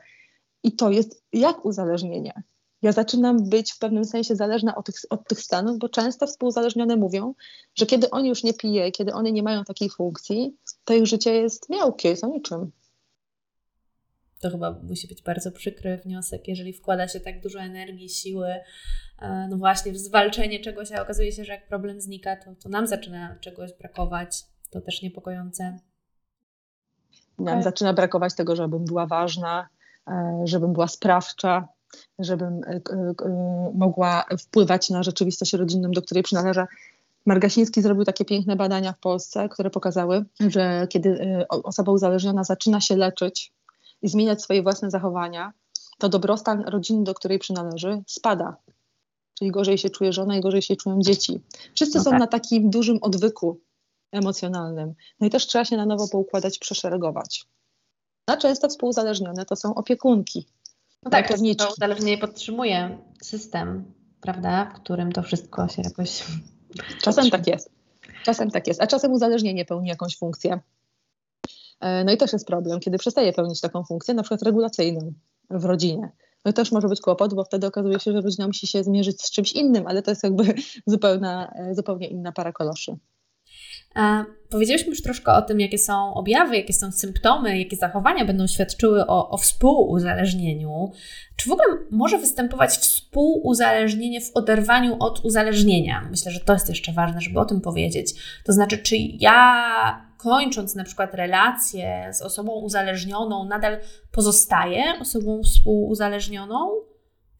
[0.63, 2.43] I to jest jak uzależnienie.
[2.82, 6.95] Ja zaczynam być w pewnym sensie zależna od tych, od tych stanów, bo często współzależnione
[6.95, 7.34] mówią,
[7.76, 11.34] że kiedy oni już nie pije, kiedy one nie mają takiej funkcji, to ich życie
[11.34, 12.71] jest miałkie, jest o niczym.
[14.41, 18.56] To chyba musi być bardzo przykry wniosek, jeżeli wkłada się tak dużo energii, siły,
[19.21, 22.69] e, no właśnie w zwalczenie czegoś, a okazuje się, że jak problem znika, to, to
[22.69, 24.43] nam zaczyna czegoś brakować.
[24.69, 25.63] To też niepokojące.
[27.39, 27.63] Nam okay.
[27.63, 29.67] zaczyna brakować tego, żebym była ważna,
[30.08, 31.67] e, żebym była sprawcza,
[32.19, 32.82] żebym e,
[33.73, 36.67] mogła wpływać na rzeczywistość rodzinną, do której przynależę.
[37.25, 42.95] Margasiński zrobił takie piękne badania w Polsce, które pokazały, że kiedy osoba uzależniona zaczyna się
[42.95, 43.54] leczyć
[44.02, 45.54] i zmieniać swoje własne zachowania,
[45.98, 48.58] to dobrostan rodziny, do której przynależy, spada.
[49.40, 51.42] Czyli gorzej się czuje żona i gorzej się czują dzieci.
[51.76, 52.20] Wszyscy no są tak.
[52.20, 53.60] na takim dużym odwyku
[54.12, 54.94] emocjonalnym.
[55.20, 57.46] No i też trzeba się na nowo poukładać, przeszeregować.
[58.26, 60.48] A często współzależnione to są opiekunki.
[61.04, 66.24] No tak, to uzależnienie podtrzymuje system, prawda, w którym to wszystko się jakoś.
[67.02, 67.70] Czasem tak jest.
[68.24, 70.60] Czasem tak jest, a czasem uzależnienie pełni jakąś funkcję.
[71.82, 75.13] E, no i też jest problem, kiedy przestaje pełnić taką funkcję, na przykład regulacyjną
[75.50, 76.12] w rodzinie.
[76.46, 79.22] No i też może być kłopot, bo wtedy okazuje się, że rodzina musi się zmierzyć
[79.22, 80.44] z czymś innym, ale to jest jakby
[80.88, 82.98] zupełna, e, zupełnie inna para koloszy.
[83.96, 88.48] A powiedzieliśmy już troszkę o tym, jakie są objawy, jakie są symptomy, jakie zachowania będą
[88.48, 90.91] świadczyły o, o współuzależnieniu.
[91.36, 96.08] Czy w ogóle może występować współuzależnienie w oderwaniu od uzależnienia?
[96.12, 98.13] Myślę, że to jest jeszcze ważne, żeby o tym powiedzieć.
[98.46, 103.78] To znaczy, czy ja kończąc na przykład relację z osobą uzależnioną, nadal
[104.12, 106.70] pozostaje osobą współuzależnioną?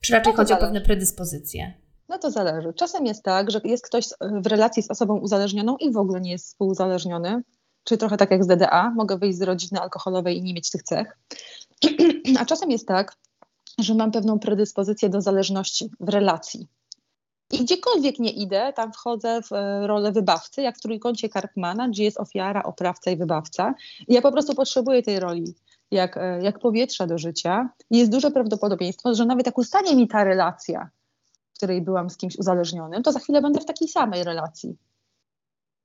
[0.00, 0.66] Czy raczej no chodzi zależy.
[0.66, 1.74] o pewne predyspozycje?
[2.08, 2.72] No to zależy.
[2.72, 6.30] Czasem jest tak, że jest ktoś w relacji z osobą uzależnioną i w ogóle nie
[6.30, 7.42] jest współuzależniony,
[7.84, 10.82] czyli trochę tak jak z DDA, mogę wyjść z rodziny alkoholowej i nie mieć tych
[10.82, 11.18] cech.
[12.40, 13.16] A czasem jest tak,
[13.78, 16.68] że mam pewną predyspozycję do zależności w relacji.
[17.52, 22.04] I gdziekolwiek nie idę, tam wchodzę w e, rolę wybawcy, jak w trójkącie Karpmana, gdzie
[22.04, 23.74] jest ofiara, oprawca i wybawca.
[24.08, 25.54] I ja po prostu potrzebuję tej roli
[25.90, 27.68] jak, e, jak powietrza do życia.
[27.90, 30.90] I jest duże prawdopodobieństwo, że nawet jak ustanie mi ta relacja,
[31.52, 34.76] w której byłam z kimś uzależnionym, to za chwilę będę w takiej samej relacji.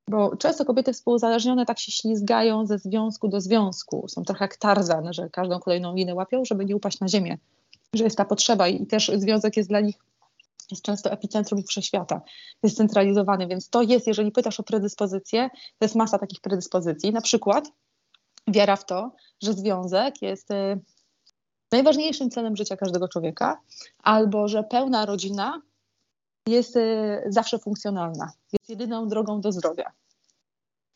[0.09, 4.05] Bo często kobiety współuzależnione tak się ślizgają ze związku do związku.
[4.07, 7.37] Są trochę jak Tarzan, że każdą kolejną linę łapią, żeby nie upaść na ziemię.
[7.93, 9.95] Że jest ta potrzeba i też związek jest dla nich
[10.71, 12.21] jest często epicentrum ich wszechświata,
[12.63, 17.13] jest centralizowany, więc to jest, jeżeli pytasz o predyspozycję, to jest masa takich predyspozycji.
[17.13, 17.71] Na przykład
[18.47, 19.11] wiara w to,
[19.43, 20.79] że związek jest y,
[21.71, 23.61] najważniejszym celem życia każdego człowieka,
[24.03, 25.61] albo że pełna rodzina
[26.47, 29.91] jest y, zawsze funkcjonalna, jest jedyną drogą do zdrowia.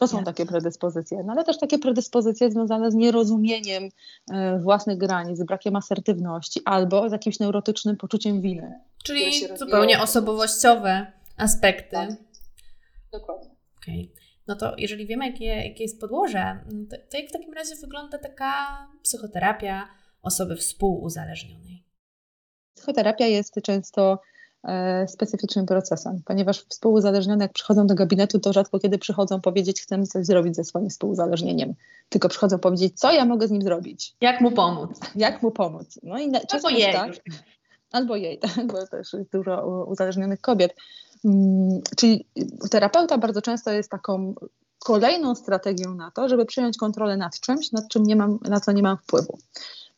[0.01, 3.89] To są takie predyspozycje, no ale też takie predyspozycje związane z nierozumieniem y,
[4.59, 8.79] własnych granic, z brakiem asertywności albo z jakimś neurotycznym poczuciem winy.
[9.03, 11.91] Czyli zupełnie osobowościowe aspekty.
[11.91, 12.09] Tak.
[13.11, 13.49] Dokładnie.
[13.81, 14.09] Okay.
[14.47, 16.59] No to jeżeli wiemy, jakie, jakie jest podłoże,
[16.89, 18.53] to, to jak w takim razie wygląda taka
[19.03, 19.87] psychoterapia
[20.21, 21.85] osoby współuzależnionej?
[22.75, 24.17] Psychoterapia jest często e,
[25.07, 30.25] specyficznym procesem, ponieważ współuzależnione, jak przychodzą do gabinetu, to rzadko kiedy przychodzą powiedzieć, chcemy coś
[30.25, 31.73] zrobić ze swoim współuzależnieniem,
[32.09, 34.15] tylko przychodzą powiedzieć, co ja mogę z nim zrobić.
[34.21, 34.99] Jak mu pomóc.
[35.15, 35.99] Jak mu pomóc.
[36.03, 37.11] No i na, czasem jest tak,
[37.91, 40.75] albo jej, tak, bo też jest dużo uzależnionych kobiet.
[41.25, 42.25] Mm, czyli
[42.71, 44.33] terapeuta bardzo często jest taką
[44.79, 48.71] kolejną strategią na to, żeby przyjąć kontrolę nad czymś, nad czym nie mam, na co
[48.71, 49.37] nie mam wpływu.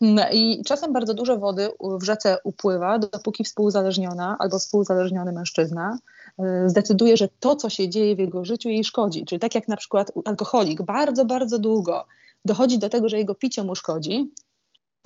[0.03, 5.97] Mm, I czasem bardzo dużo wody w rzece upływa, dopóki współuzależniona albo współuzależniony mężczyzna
[6.39, 9.25] y, zdecyduje, że to, co się dzieje w jego życiu, jej szkodzi.
[9.25, 12.05] Czyli tak jak na przykład alkoholik bardzo, bardzo długo
[12.45, 14.31] dochodzi do tego, że jego picie mu szkodzi,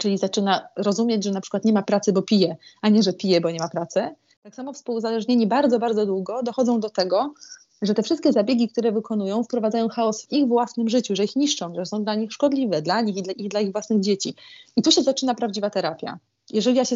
[0.02, 3.42] czyli zaczyna rozumieć, że na przykład nie ma pracy, bo pije, a nie, że pije,
[3.42, 4.16] bo nie ma pracy.
[4.44, 7.34] Tak samo współuzależnieni bardzo, bardzo długo dochodzą do tego,
[7.82, 11.76] że te wszystkie zabiegi, które wykonują, wprowadzają chaos w ich własnym życiu, że ich niszczą,
[11.76, 14.36] że są dla nich szkodliwe, dla nich i dla, i dla ich własnych dzieci.
[14.76, 16.20] I tu się zaczyna prawdziwa terapia.
[16.50, 16.96] Jeżeli ja się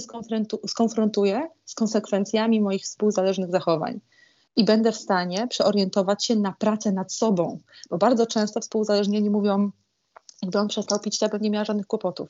[0.67, 3.99] skonfrontuję z konsekwencjami moich współzależnych zachowań
[4.55, 9.71] i będę w stanie przeorientować się na pracę nad sobą, bo bardzo często współzależnieni mówią,
[10.43, 12.29] gdy on przestał pić, to ja nie miała żadnych kłopotów.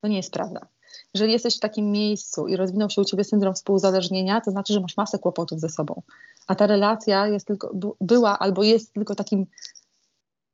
[0.00, 0.66] To nie jest prawda.
[1.14, 4.80] Jeżeli jesteś w takim miejscu i rozwinął się u ciebie syndrom współuzależnienia, to znaczy, że
[4.80, 6.02] masz masę kłopotów ze sobą.
[6.48, 9.46] A ta relacja jest tylko, była albo jest tylko takim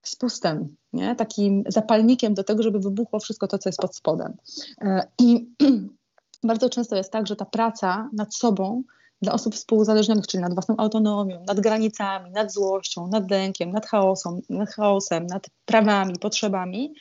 [0.03, 1.17] spustem, nie?
[1.17, 4.37] takim zapalnikiem do tego, żeby wybuchło wszystko to, co jest pod spodem.
[4.81, 5.49] E, I
[6.45, 8.83] bardzo często jest tak, że ta praca nad sobą
[9.23, 14.41] dla osób współuzależnionych, czyli nad własną autonomią, nad granicami, nad złością, nad lękiem, nad chaosem,
[14.51, 16.95] nad, chaosem, nad prawami, potrzebami,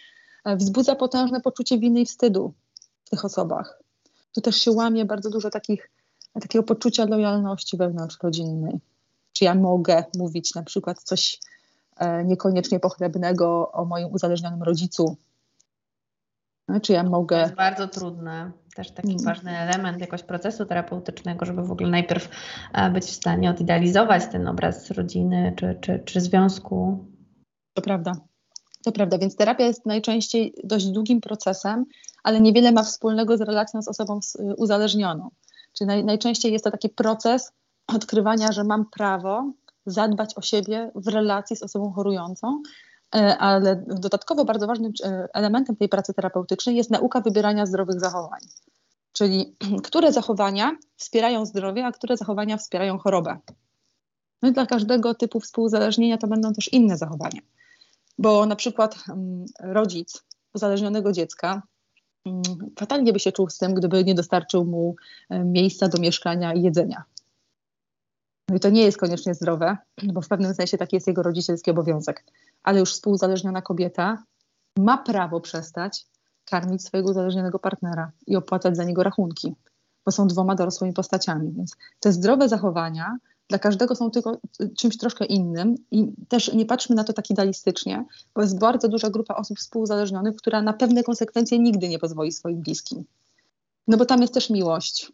[0.45, 2.53] e, wzbudza potężne poczucie winy i wstydu
[3.06, 3.79] w tych osobach.
[4.34, 5.89] Tu też się łamie bardzo dużo takich,
[6.41, 8.80] takiego poczucia lojalności wewnątrzrodzinnej.
[9.34, 11.39] Czy ja mogę mówić na przykład coś
[11.98, 15.17] e, niekoniecznie pochlebnego o moim uzależnionym rodzicu,
[16.67, 17.36] no, czy ja mogę.
[17.36, 18.52] To jest bardzo trudne.
[18.76, 19.24] Też taki mm.
[19.24, 22.30] ważny element jakoś procesu terapeutycznego, żeby w ogóle najpierw
[22.74, 27.06] e, być w stanie odidealizować ten obraz rodziny czy, czy, czy związku.
[27.74, 28.12] To prawda.
[28.84, 31.86] To prawda, więc terapia jest najczęściej dość długim procesem,
[32.24, 34.19] ale niewiele ma wspólnego z relacją z osobą
[34.58, 35.30] uzależnioną.
[35.77, 37.51] Czyli naj, najczęściej jest to taki proces
[37.88, 39.51] odkrywania, że mam prawo
[39.86, 42.62] zadbać o siebie w relacji z osobą chorującą,
[43.15, 48.39] E, ale dodatkowo bardzo ważnym e, elementem tej pracy terapeutycznej jest nauka wybierania zdrowych zachowań.
[49.12, 49.55] Czyli
[49.88, 53.38] które zachowania wspierają zdrowie, a które zachowania wspierają chorobę.
[54.41, 57.41] No i dla każdego typu współuzależnienia to będą też inne zachowania.
[58.17, 61.62] Bo na przykład mm, rodzic uzależnionego dziecka
[62.79, 64.95] fatalnie by się czuł z tym, gdyby nie dostarczył mu
[65.29, 67.03] e, miejsca do mieszkania i jedzenia.
[68.49, 71.71] No i to nie jest koniecznie zdrowe, bo w pewnym sensie taki jest jego rodzicielski
[71.71, 72.23] obowiązek
[72.63, 74.23] ale już współuzależniona kobieta
[74.77, 76.05] ma prawo przestać
[76.45, 79.55] karmić swojego uzależnionego partnera i opłacać za niego rachunki,
[80.05, 81.51] bo są dwoma dorosłymi postaciami.
[81.51, 83.17] Więc te zdrowe zachowania
[83.54, 84.38] dla każdego są tylko
[84.78, 89.10] czymś troszkę innym i też nie patrzmy na to tak idealistycznie, bo jest bardzo duża
[89.10, 93.04] grupa osób współuzależnionych, która na pewne konsekwencje nigdy nie pozwoli swoim bliskim.
[93.88, 95.12] No bo tam jest też miłość.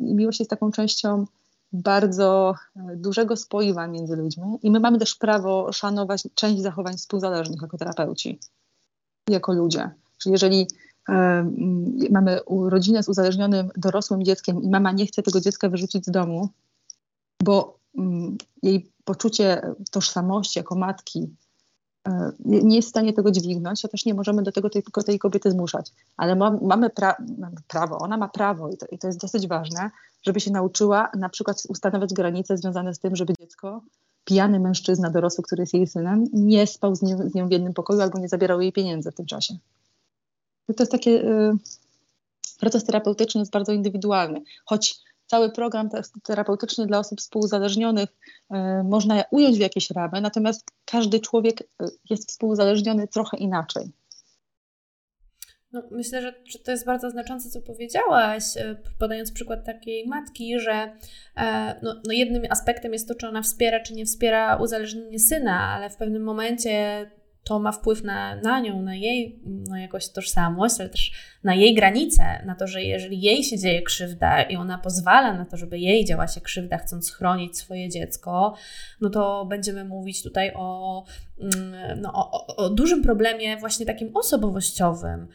[0.00, 1.24] Miłość jest taką częścią
[1.72, 2.54] bardzo
[2.96, 8.38] dużego spoiwa między ludźmi i my mamy też prawo szanować część zachowań współzależnych jako terapeuci,
[9.28, 9.90] jako ludzie.
[10.18, 10.66] Czyli jeżeli
[12.10, 16.48] mamy rodzinę z uzależnionym dorosłym dzieckiem i mama nie chce tego dziecka wyrzucić z domu,
[17.42, 17.78] bo
[18.62, 21.30] jej poczucie tożsamości jako matki
[22.08, 25.18] E, nie jest w stanie tego dźwignąć, to też nie możemy do tego tej, tej
[25.18, 25.92] kobiety zmuszać.
[26.16, 27.16] Ale ma, mamy, pra,
[27.68, 29.90] prawo, ona ma prawo i to, i to, jest dosyć ważne,
[30.22, 33.82] żeby się nauczyła na przykład ustanawiać granice związane z tym, żeby dziecko,
[34.24, 38.00] pijany mężczyzna dorosły, który jest jej synem, nie spał z, z nią w jednym pokoju
[38.00, 39.54] albo nie zabierał jej pieniędzy w tym czasie.
[40.66, 41.10] To jest takie...
[41.10, 41.52] Y,
[42.62, 45.88] proces terapeutyczny jest bardzo indywidualny, choć cały program
[46.22, 48.08] terapeutyczny dla osób współuzależnionych
[48.50, 53.92] e, można ująć w jakieś ramy, natomiast każdy człowiek e, jest współuzależniony trochę inaczej.
[55.72, 60.60] No, myślę, że, że, to jest bardzo znaczące, co powiedziałaś, e, podając przykład takiej matki,
[60.60, 60.96] że
[61.82, 65.90] no, no jednym aspektem jest to, czy ona wspiera, czy nie wspiera uzależnienie syna, ale
[65.90, 67.10] w pewnym momencie
[67.44, 71.12] to ma wpływ na, na nią, na jej no, jakąś tożsamość, ale też
[71.44, 75.44] na jej granice, na to, że jeżeli jej się dzieje krzywda i ona pozwala na
[75.44, 78.54] to, żeby jej działa się krzywda, chcąc chronić swoje dziecko,
[79.00, 81.04] no to będziemy mówić tutaj o,
[81.40, 85.28] mm, no, o, o dużym problemie właśnie takim osobowościowym,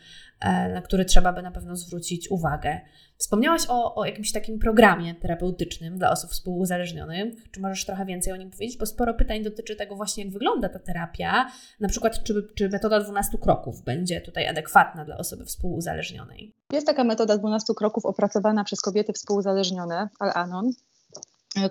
[0.73, 2.79] na który trzeba by na pewno zwrócić uwagę.
[3.17, 7.51] Wspomniałaś o, o jakimś takim programie terapeutycznym dla osób współuzależnionych.
[7.51, 8.77] Czy możesz trochę więcej o nim powiedzieć?
[8.77, 11.47] Bo sporo pytań dotyczy tego właśnie, jak wygląda ta terapia.
[11.79, 16.53] Na przykład, czy, czy metoda 12 kroków będzie tutaj adekwatna dla osoby współuzależnionej?
[16.73, 20.71] Jest taka metoda 12 kroków opracowana przez kobiety współuzależnione, Al-Anon,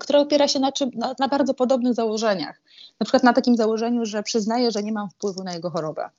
[0.00, 2.62] która opiera się na, czym, na, na bardzo podobnych założeniach.
[3.00, 6.10] Na przykład na takim założeniu, że przyznaję, że nie mam wpływu na jego chorobę.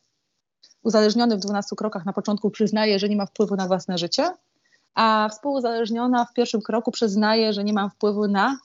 [0.84, 4.34] Uzależniony w 12 krokach na początku przyznaje, że nie ma wpływu na własne życie,
[4.98, 8.58] a współuzależniona w pierwszym kroku przyznaje, że nie mam wpływu na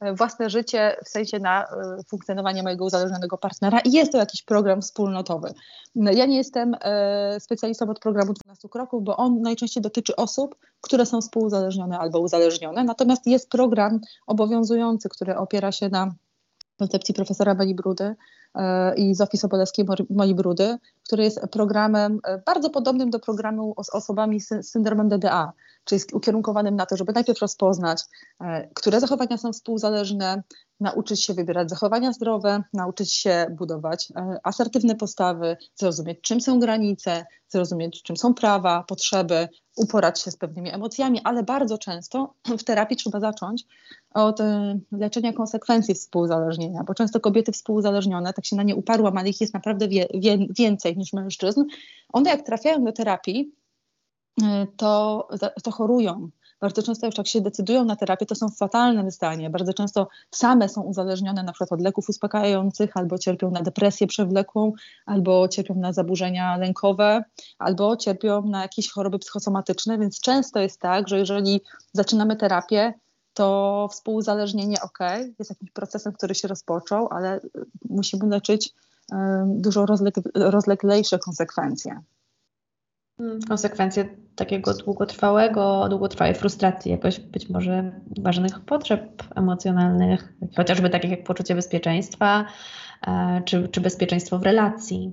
[0.00, 1.66] e, własne życie, w sensie na e,
[2.10, 5.54] funkcjonowanie mojego uzależnionego partnera i jest to jakiś program wspólnotowy.
[5.94, 10.56] No, ja nie jestem e, specjalistą od programu 12 kroków, bo on najczęściej dotyczy osób,
[10.80, 16.14] które są współuzależnione albo uzależnione, natomiast jest program obowiązujący, który opiera się na
[16.78, 18.16] koncepcji profesora Beli Brudy
[18.96, 24.48] i Zofii Sobolewskiej Moi Brudy, który jest programem bardzo podobnym do programu z osobami z
[24.62, 25.52] syndromem DDA
[25.86, 28.02] czyli ukierunkowanym na to, żeby najpierw rozpoznać,
[28.40, 30.42] e, które zachowania są współzależne,
[30.80, 37.26] nauczyć się wybierać zachowania zdrowe, nauczyć się budować e, asertywne postawy, zrozumieć, czym są granice,
[37.48, 42.96] zrozumieć, czym są prawa, potrzeby, uporać się z pewnymi emocjami, ale bardzo często w terapii
[42.96, 43.64] trzeba zacząć
[44.16, 49.28] od e, leczenia konsekwencji współzależnienia, bo często kobiety współzależnione, tak się na nie uparłam, ale
[49.28, 51.64] ich jest naprawdę wie, wie, więcej niż mężczyzn,
[52.12, 53.52] one jak trafiają do terapii,
[54.42, 55.28] e, to,
[55.62, 56.30] to chorują.
[56.60, 59.50] Bardzo często już jak się decydują na terapię, to są w fatalnym stanie.
[59.50, 64.72] Bardzo często same są uzależnione na przykład od leków uspokajających, albo cierpią na depresję przewlekłą,
[65.06, 67.24] albo cierpią na zaburzenia lękowe,
[67.58, 71.60] albo cierpią na jakieś choroby psychosomatyczne, więc często jest tak, że jeżeli
[71.92, 72.94] zaczynamy terapię,
[73.36, 74.98] to współuzależnienie ok,
[75.38, 77.40] jest jakimś procesem, który się rozpoczął, ale
[77.88, 78.74] musimy leczyć
[79.46, 79.86] dużo
[80.34, 82.00] rozleglejsze konsekwencje.
[83.18, 91.24] Hmm, konsekwencje takiego długotrwałego, długotrwałej frustracji, jakoś być może ważnych potrzeb emocjonalnych, chociażby takich jak
[91.24, 92.44] poczucie bezpieczeństwa,
[93.06, 95.12] e, czy, czy bezpieczeństwo w relacji.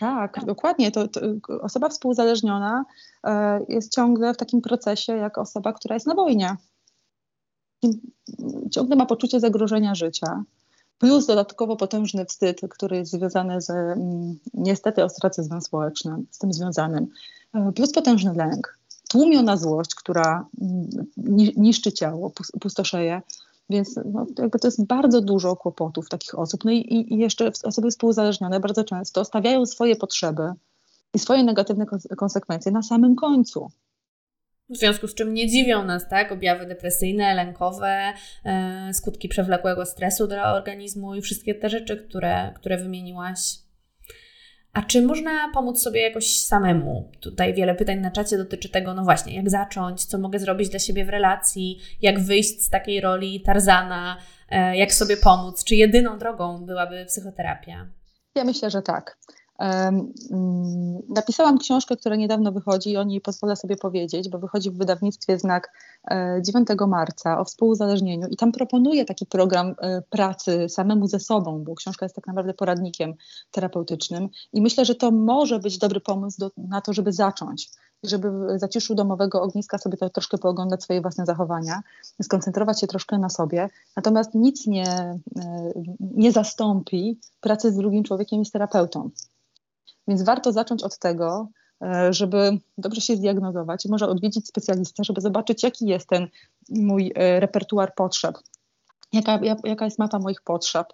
[0.00, 0.90] Tak, dokładnie.
[0.90, 1.20] To, to,
[1.60, 2.84] osoba współzależniona
[3.24, 6.56] e, jest ciągle w takim procesie jak osoba, która jest na wojnie
[8.70, 10.44] ciągle ma poczucie zagrożenia życia,
[10.98, 17.06] plus dodatkowo potężny wstyd, który jest związany z mm, niestety ostracyzmem społecznym, z tym związanym,
[17.54, 20.88] e, plus potężny lęk, tłumiona złość, która mm,
[21.56, 23.22] niszczy ciało, pustoszeje.
[23.70, 26.64] Więc no, jakby to jest bardzo dużo kłopotów takich osób.
[26.64, 30.52] No i, i jeszcze osoby współzależnione bardzo często stawiają swoje potrzeby
[31.14, 33.70] i swoje negatywne konsekwencje na samym końcu.
[34.70, 38.12] W związku z czym nie dziwią nas, tak, objawy depresyjne, lękowe,
[38.44, 43.38] e, skutki przewlekłego stresu dla organizmu i wszystkie te rzeczy, które, które wymieniłaś.
[44.72, 47.12] A czy można pomóc sobie jakoś samemu?
[47.20, 50.78] Tutaj wiele pytań na czacie dotyczy tego, no właśnie, jak zacząć, co mogę zrobić dla
[50.78, 54.16] siebie w relacji, jak wyjść z takiej roli Tarzana,
[54.50, 55.64] e, jak sobie pomóc.
[55.64, 57.86] Czy jedyną drogą byłaby psychoterapia?
[58.34, 59.18] Ja myślę, że tak.
[59.58, 60.12] Mm,
[61.08, 65.72] napisałam książkę, która niedawno wychodzi, o niej pozwolę sobie powiedzieć, bo wychodzi w wydawnictwie Znak
[66.42, 71.64] 9 e, marca o współuzależnieniu i tam proponuję taki program e, pracy samemu ze sobą,
[71.64, 73.14] bo książka jest tak naprawdę poradnikiem
[73.50, 77.70] terapeutycznym i myślę, że to może być dobry pomysł do, na to, żeby zacząć
[78.02, 81.82] żeby w zaciszu domowego ogniska sobie to troszkę pooglądać swoje własne zachowania,
[82.22, 83.68] skoncentrować się troszkę na sobie.
[83.96, 89.10] Natomiast nic nie, e, nie zastąpi pracy z drugim człowiekiem i z terapeutą.
[90.08, 91.48] Więc warto zacząć od tego,
[91.82, 96.28] e, żeby dobrze się zdiagnozować, może odwiedzić specjalistę, żeby zobaczyć, jaki jest ten
[96.68, 98.38] mój e, repertuar potrzeb,
[99.12, 100.86] jaka, jaka jest mapa moich potrzeb,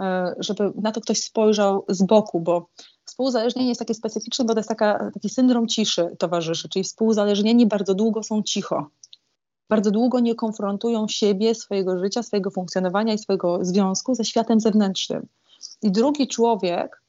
[0.00, 2.68] e, żeby na to ktoś spojrzał z boku, bo
[3.04, 7.94] współzależnienie jest takie specyficzne, bo to jest taka, taki syndrom ciszy towarzyszy, czyli współzależnieni bardzo
[7.94, 8.86] długo są cicho.
[9.68, 15.26] Bardzo długo nie konfrontują siebie, swojego życia, swojego funkcjonowania i swojego związku ze światem zewnętrznym.
[15.82, 17.01] I drugi człowiek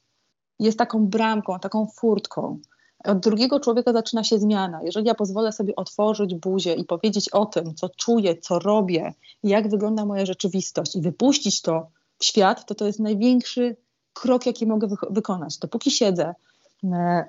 [0.64, 2.60] jest taką bramką, taką furtką.
[3.04, 4.80] Od drugiego człowieka zaczyna się zmiana.
[4.84, 9.70] Jeżeli ja pozwolę sobie otworzyć buzię i powiedzieć o tym, co czuję, co robię, jak
[9.70, 11.88] wygląda moja rzeczywistość i wypuścić to
[12.18, 13.76] w świat, to to jest największy
[14.14, 15.58] krok, jaki mogę wy wykonać.
[15.58, 16.36] Dopóki siedzę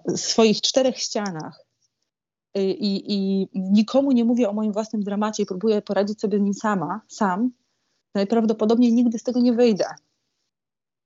[0.07, 1.65] w swoich czterech ścianach
[2.55, 6.55] i, i, nikomu nie mówię o moim własnym dramacie i próbuję poradzić sobie z nim
[6.55, 7.51] sama, sam,
[8.15, 9.85] najprawdopodobniej nigdy z tego nie wyjdę.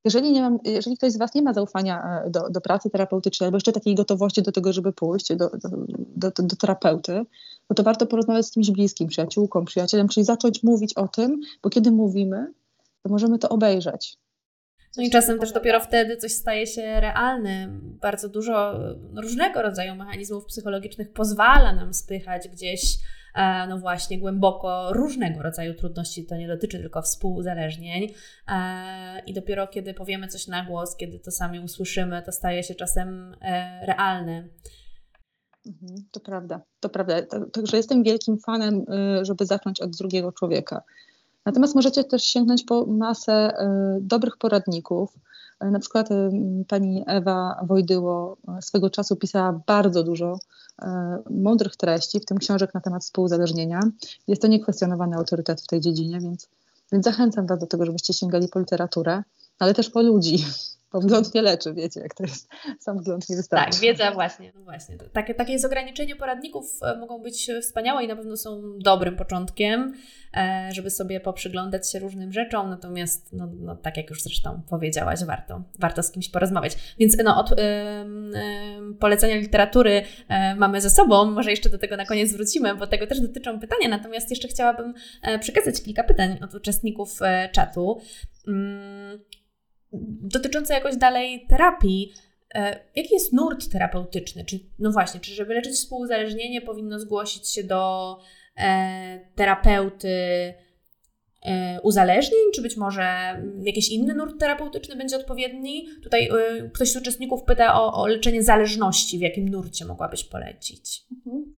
[0.05, 3.47] Jeżeli, nie mam, jeżeli ktoś z Was nie ma zaufania e, do, do pracy terapeutycznej
[3.47, 5.69] albo jeszcze takiej gotowości do tego, żeby pójść do, do,
[6.17, 7.25] do, do terapeuty,
[7.71, 11.71] no to warto porozmawiać z kimś bliskim, przyjaciółką, przyjacielem, czyli zacząć mówić o tym, bo
[11.71, 12.53] kiedy mówimy,
[13.03, 14.19] to możemy to obejrzeć.
[14.97, 17.69] No i czasem też dopiero wtedy coś staje się realne.
[17.81, 18.75] Bardzo dużo
[19.23, 22.99] różnego rodzaju mechanizmów psychologicznych pozwala nam spychać gdzieś
[23.69, 26.27] no właśnie, głęboko różnego rodzaju trudności.
[26.27, 28.15] To nie dotyczy tylko współuzależnień.
[28.49, 32.75] E, I dopiero kiedy powiemy coś na głos, kiedy to sami usłyszymy, to staje się
[32.75, 34.49] czasem e, realne.
[35.67, 37.23] Mhm, to prawda, to prawda.
[37.53, 38.85] Także jestem wielkim fanem,
[39.21, 40.83] y, żeby zacząć od drugiego człowieka.
[41.45, 45.15] Natomiast możecie też sięgnąć po masę y, dobrych poradników.
[45.61, 46.31] Na przykład y,
[46.69, 50.68] pani Ewa Wojdyło swego czasu pisała bardzo dużo E,
[51.31, 53.81] mądrych treści, w tym książek na temat współzależnienia.
[54.29, 56.49] Jest to niekwestionowany autorytet w tej dziedzinie, więc,
[56.93, 59.23] więc zachęcam Was do tego, żebyście sięgali po literaturę,
[59.59, 60.45] ale też po ludzi,
[60.93, 62.49] bo wgląd nie leczy, wiecie, jak to jest.
[62.81, 63.71] Sam wgląd nie wystarczy.
[63.71, 64.53] Tak, wiedza właśnie.
[64.55, 64.99] No właśnie.
[65.13, 69.95] Takie, takie jest ograniczenie poradników e, mogą być wspaniałe i na pewno są dobrym początkiem,
[70.37, 75.25] e, żeby sobie poprzyglądać się różnym rzeczom, natomiast no, no tak jak już zresztą powiedziałaś,
[75.25, 76.77] warto, warto z kimś porozmawiać.
[76.99, 80.05] Więc no, od y, y, polecenia literatury y,
[80.57, 83.89] mamy ze sobą, może jeszcze do tego na koniec wrócimy, bo tego też dotyczą pytania,
[83.89, 84.95] natomiast jeszcze chciałabym
[85.41, 87.19] przekazać kilka pytań od uczestników
[87.53, 88.01] czatu.
[90.23, 92.13] Dotyczące jakoś dalej terapii.
[92.55, 94.45] E, jaki jest nurt terapeutyczny?
[94.45, 98.17] Czy, no właśnie, czy żeby leczyć współuzależnienie powinno zgłosić się do
[98.57, 100.09] e, terapeuty
[101.43, 105.87] e, uzależnień, czy być może jakiś inny nurt terapeutyczny będzie odpowiedni?
[106.03, 109.19] Tutaj e, ktoś z uczestników pyta o, o leczenie zależności.
[109.19, 111.03] W jakim nurcie mogłabyś polecić?
[111.27, 111.58] Mhm.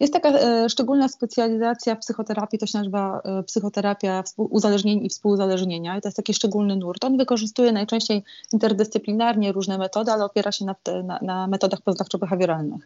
[0.00, 5.98] Jest taka e, szczególna specjalizacja w psychoterapii, to się nazywa e, psychoterapia uzależnień i współuzależnienia
[5.98, 7.04] i to jest taki szczególny nurt.
[7.04, 10.74] On wykorzystuje najczęściej interdyscyplinarnie różne metody, ale opiera się na,
[11.04, 12.80] na, na metodach poznawczo-behawioralnych.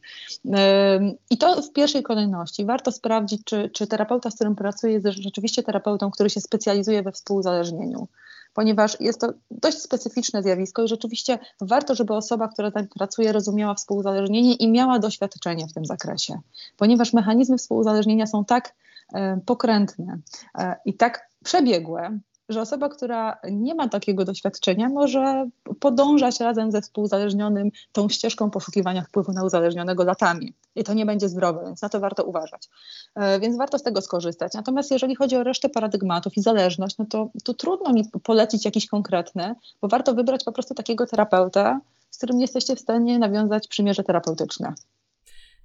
[1.31, 2.65] I to w pierwszej kolejności.
[2.65, 7.13] Warto sprawdzić, czy, czy terapeuta, z którym pracuje, jest rzeczywiście terapeutą, który się specjalizuje we
[7.13, 8.09] współuzależnieniu
[8.55, 13.75] ponieważ jest to dość specyficzne zjawisko i rzeczywiście warto, żeby osoba, która tam pracuje, rozumiała
[13.75, 16.41] współuzależnienie i miała doświadczenie w tym zakresie,
[16.77, 18.75] ponieważ mechanizmy współuzależnienia są tak
[19.15, 20.19] e, pokrętne
[20.59, 22.19] e, i tak przebiegłe,
[22.53, 25.49] że osoba, która nie ma takiego doświadczenia, może
[25.81, 30.55] podążać razem ze współzależnionym tą ścieżką poszukiwania wpływu na uzależnionego latami.
[30.77, 32.69] I to nie będzie zdrowe, więc na to warto uważać.
[33.15, 34.53] E, więc warto z tego skorzystać.
[34.55, 38.87] Natomiast jeżeli chodzi o resztę paradygmatów i zależność, no to, to trudno mi polecić jakiś
[38.87, 41.81] konkretny, bo warto wybrać po prostu takiego terapeuta,
[42.11, 44.75] z którym jesteście w stanie nawiązać przymierze terapeutyczne.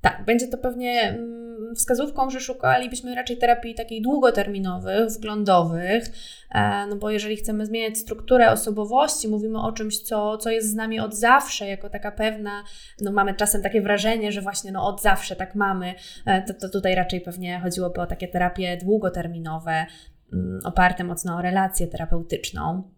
[0.02, 6.04] Tak, będzie to pewnie mm, wskazówką, że szukalibyśmy raczej terapii takich długoterminowych, wglądowych,
[6.52, 10.76] e, no bo jeżeli chcemy zmieniać strukturę osobowości, mówimy o czymś, co, co jest z
[10.76, 12.64] nami od zawsze, jako taka pewna,
[13.02, 15.94] no mamy czasem takie wrażenie, że właśnie no od zawsze tak mamy,
[16.26, 19.86] e, to, to tutaj raczej pewnie chodziłoby o takie terapie długoterminowe,
[20.34, 22.97] mm, oparte mocno o relację terapeutyczną.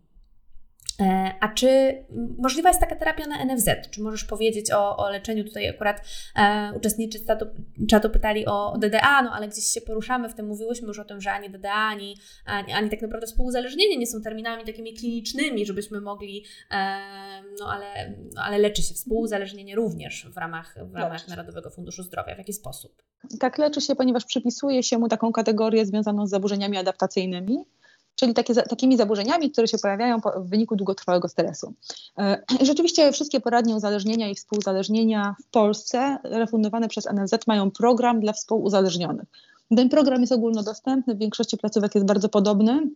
[1.00, 1.98] E, a czy
[2.38, 3.70] możliwa jest taka terapia na NFZ?
[3.92, 5.44] Czy możesz powiedzieć o, o leczeniu?
[5.44, 6.02] Tutaj akurat
[6.36, 7.46] e, uczestnicy czatu,
[7.90, 10.48] czatu pytali o, o, DDA, no ale gdzieś się poruszamy w tym.
[10.48, 14.22] Mówiłyśmy już o tym, że ani DDA, ani, ani, ani tak naprawdę współuzależnienie nie są
[14.22, 16.98] terminami takimi klinicznymi, żebyśmy mogli, e,
[17.60, 22.36] no, ale, no ale leczy się współuzależnienie również w ramach, w ramach Narodowego Funduszu Zdrowia.
[22.36, 23.04] W jaki sposób?
[23.40, 27.66] Tak, leczy się, ponieważ przypisuje się mu taką kategorię związaną z zaburzeniami adaptacyjnymi
[28.20, 31.74] czyli takie, takimi zaburzeniami, które się pojawiają w wyniku długotrwałego stresu.
[32.18, 38.34] E, rzeczywiście wszystkie poradnie uzależnienia i współuzależnienia w Polsce refundowane przez NFZ mają program dla
[38.34, 39.26] współuzależnionych.
[39.76, 42.90] Ten program jest ogólnodostępny, w większości placówek jest bardzo podobny.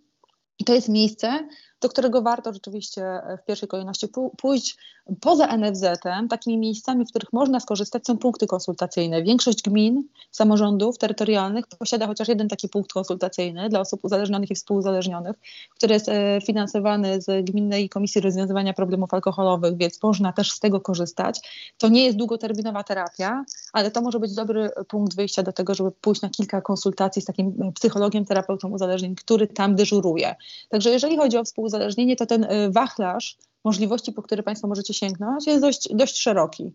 [0.60, 1.48] I to jest miejsce,
[1.84, 4.08] do którego warto rzeczywiście e, w pierwszej kolejności
[4.38, 4.78] pójść.
[5.22, 9.24] Poza NFZ-em, takimi miejscami, w których można skorzystać, są punkty konsultacyjne.
[9.24, 15.36] Większość gmin, samorządów terytorialnych posiada chociaż jeden taki punkt konsultacyjny dla osób uzależnionych i współuzależnionych,
[15.76, 20.82] który jest e, finansowany z Gminnej Komisji Rozwiązywania Problemów Alkoholowych, więc można też z tego
[20.82, 21.40] korzystać.
[21.78, 25.92] To nie jest długoterminowa terapia, ale to może być dobry punkt wyjścia do tego, żeby
[25.92, 30.36] pójść na kilka konsultacji z takim psychologiem, terapeutą uzależnień, który tam dyżuruje.
[30.70, 34.94] Także jeżeli chodzi o współuzależnienie, uzależnienie, to ten y, wachlarz możliwości, po które Państwo możecie
[34.94, 36.72] sięgnąć, jest dość, dość szeroki.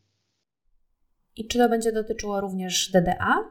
[1.37, 3.45] I czy to będzie dotyczyło również DDA?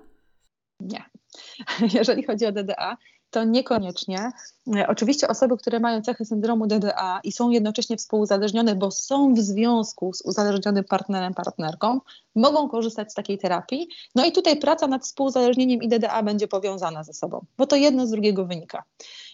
[0.79, 1.03] Nie.
[1.99, 2.97] Jeżeli chodzi o DDA,
[3.29, 4.31] to niekoniecznie.
[4.75, 9.39] E, oczywiście osoby, które mają cechy syndromu DDA i są jednocześnie współuzależnione, bo są w
[9.39, 11.99] związku z uzależnionym partnerem, partnerką,
[12.35, 13.87] mogą korzystać z takiej terapii.
[14.15, 18.07] No i tutaj praca nad współuzależnieniem i DDA będzie powiązana ze sobą, bo to jedno
[18.07, 18.83] z drugiego wynika.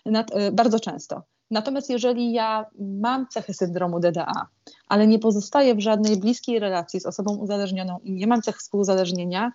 [0.06, 1.24] Nad, e, bardzo często.
[1.54, 4.48] Natomiast jeżeli ja mam cechy syndromu DDA,
[4.88, 9.52] ale nie pozostaję w żadnej bliskiej relacji z osobą uzależnioną i nie mam cech współuzależnienia,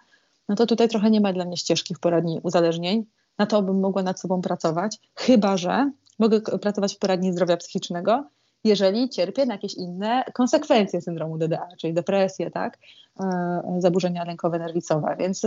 [0.49, 3.05] no to tutaj trochę nie ma dla mnie ścieżki w poradni uzależnień.
[3.38, 8.24] Na to bym mogła nad sobą pracować, chyba że mogę pracować w poradni zdrowia psychicznego,
[8.64, 12.78] jeżeli cierpię na jakieś inne konsekwencje syndromu DDA, czyli depresję, tak,
[13.20, 13.24] e,
[13.78, 15.16] zaburzenia lękowe, nerwicowe.
[15.18, 15.44] Więc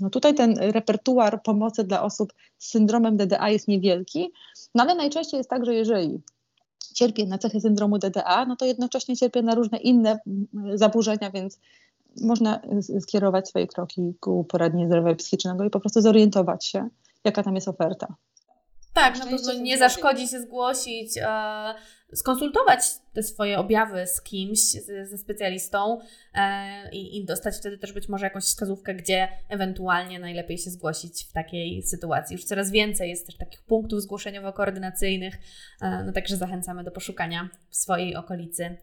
[0.00, 4.32] no tutaj ten repertuar pomocy dla osób z syndromem DDA jest niewielki,
[4.74, 6.20] no ale najczęściej jest tak, że jeżeli
[6.94, 10.18] cierpię na cechy syndromu DDA, no to jednocześnie cierpię na różne inne
[10.74, 11.58] zaburzenia, więc
[12.20, 12.60] można
[13.00, 16.88] skierować swoje kroki ku poradni zdrowia psychicznego i po prostu zorientować się,
[17.24, 18.14] jaka tam jest oferta.
[18.92, 21.74] Tak, na pewno nie zaszkodzi się zgłosić, e,
[22.14, 22.80] skonsultować
[23.12, 24.60] te swoje objawy z kimś,
[25.04, 26.00] ze specjalistą
[26.34, 31.24] e, i, i, dostać wtedy też być może jakąś wskazówkę, gdzie ewentualnie najlepiej się zgłosić
[31.24, 32.34] w takiej sytuacji.
[32.34, 35.32] Już coraz więcej jest też takich punktów zgłoszeniowo-koordynacyjnych,
[35.82, 38.76] e, no także zachęcamy do poszukania w swojej okolicy.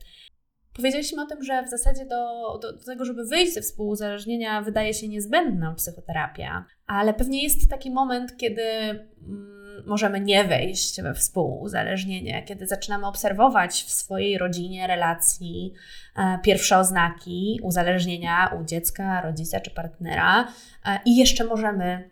[0.75, 4.93] Powiedzieliśmy o tym, że w zasadzie do, do, do, tego, żeby wyjść ze współuzależnienia, wydaje
[4.93, 8.63] się niezbędna psychoterapia, ale pewnie jest taki moment, kiedy.
[9.85, 15.73] Możemy nie wejść we współuzależnienie, kiedy zaczynamy obserwować w swojej rodzinie, relacji
[16.15, 20.47] e, pierwsze oznaki uzależnienia u dziecka, rodzica czy partnera
[20.85, 22.09] e, i jeszcze możemy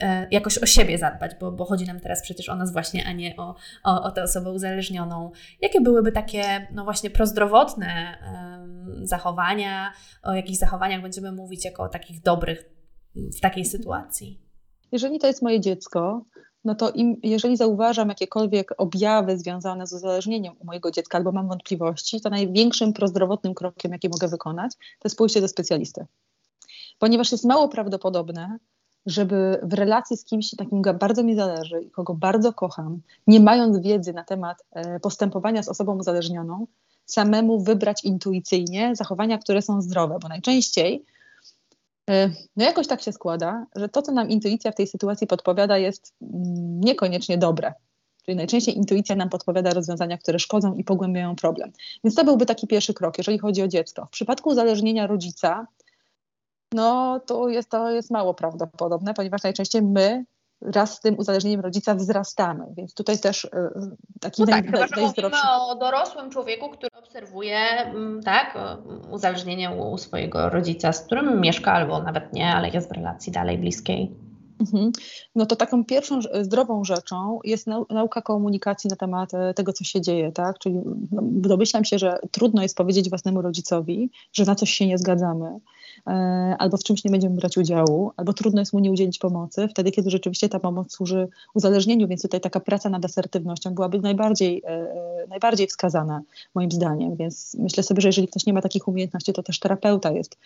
[0.00, 3.12] e, jakoś o siebie zadbać, bo, bo chodzi nam teraz przecież o nas właśnie, a
[3.12, 3.54] nie o,
[3.84, 5.30] o, o tę osobę uzależnioną.
[5.60, 8.18] Jakie byłyby takie, no właśnie, prozdrowotne
[9.02, 9.92] zachowania,
[10.22, 12.70] o jakich zachowaniach będziemy mówić jako o takich dobrych
[13.16, 14.40] w takiej sytuacji?
[14.92, 16.24] Jeżeli to jest moje dziecko,
[16.64, 21.48] no to im, jeżeli zauważam jakiekolwiek objawy związane z uzależnieniem u mojego dziecka albo mam
[21.48, 26.06] wątpliwości, to największym prozdrowotnym krokiem, jaki mogę wykonać, to jest pójście do specjalisty.
[26.98, 28.58] Ponieważ jest mało prawdopodobne,
[29.06, 33.78] żeby w relacji z kimś takim bardzo mi zależy i kogo bardzo kocham, nie mając
[33.78, 36.66] wiedzy na temat e, postępowania z osobą uzależnioną,
[37.06, 41.04] samemu wybrać intuicyjnie zachowania, które są zdrowe, bo najczęściej
[42.56, 46.14] no jakoś tak się składa, że to, co nam intuicja w tej sytuacji podpowiada, jest
[46.22, 47.72] mm, niekoniecznie dobre.
[48.24, 51.72] Czyli najczęściej intuicja nam podpowiada rozwiązania, które szkodzą i pogłębiają problem.
[52.04, 54.06] Więc to byłby taki pierwszy krok, jeżeli chodzi o dziecko.
[54.06, 55.66] W przypadku uzależnienia rodzica,
[56.72, 60.24] no to jest, to jest mało prawdopodobne, ponieważ najczęściej my
[60.60, 63.50] raz z tym uzależnieniem rodzica wzrastamy, więc tutaj też y,
[64.20, 65.42] taki no tak, naj, najzdrowszy...
[65.48, 68.58] o dorosłym człowieku, który obserwuje mm, tak,
[69.10, 73.58] uzależnienie u swojego rodzica, z którym mieszka albo nawet nie, ale jest w relacji dalej
[73.58, 74.10] bliskiej.
[74.60, 74.92] Mhm.
[75.34, 80.00] No to taką pierwszą zdrową rzeczą jest nauka komunikacji na temat e, tego, co się
[80.00, 80.58] dzieje, tak?
[80.58, 80.74] Czyli
[81.12, 85.58] no, domyślam się, że trudno jest powiedzieć własnemu rodzicowi, że na coś się nie zgadzamy,
[86.06, 86.10] e,
[86.58, 89.90] albo w czymś nie będziemy brać udziału, albo trudno jest mu nie udzielić pomocy, wtedy,
[89.90, 95.26] kiedy rzeczywiście ta pomoc służy uzależnieniu, więc tutaj taka praca nad asertywnością byłaby najbardziej, e,
[95.28, 96.22] najbardziej wskazana,
[96.54, 97.16] moim zdaniem.
[97.16, 100.38] Więc myślę sobie, że jeżeli ktoś nie ma takich umiejętności, to też terapeuta jest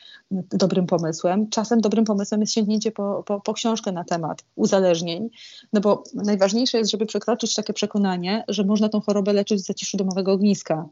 [0.51, 1.51] dobrym pomysłem.
[1.51, 5.31] Czasem dobrym pomysłem jest sięgnięcie po, po, po książkę na na temat uzależnień,
[5.73, 9.97] no bo najważniejsze jest, żeby przekroczyć takie przekonanie, że można tą chorobę leczyć w zaciszu
[9.97, 10.89] domowego ogniska.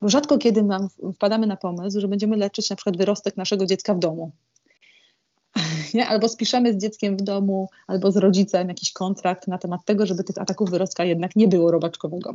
[0.00, 3.94] Bo rzadko kiedy mam, wpadamy na pomysł, że będziemy leczyć na przykład wyrostek naszego dziecka
[3.94, 4.32] w domu.
[5.94, 6.06] Nie?
[6.06, 10.24] Albo spiszemy z dzieckiem w domu, albo z rodzicem jakiś kontrakt na temat tego, żeby
[10.24, 12.34] tych ataków wyrostka jednak nie było robaczkowego.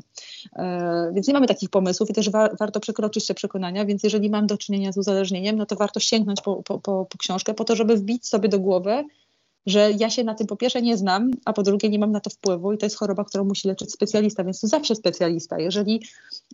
[0.56, 4.30] E, więc nie mamy takich pomysłów i też wa warto przekroczyć te przekonania, więc jeżeli
[4.30, 7.64] mam do czynienia z uzależnieniem, no to warto sięgnąć po, po, po, po książkę po
[7.64, 9.04] to, żeby wbić sobie do głowy,
[9.70, 12.20] że ja się na tym po pierwsze nie znam, a po drugie nie mam na
[12.20, 15.60] to wpływu i to jest choroba, którą musi leczyć specjalista, więc to zawsze specjalista.
[15.60, 16.02] Jeżeli,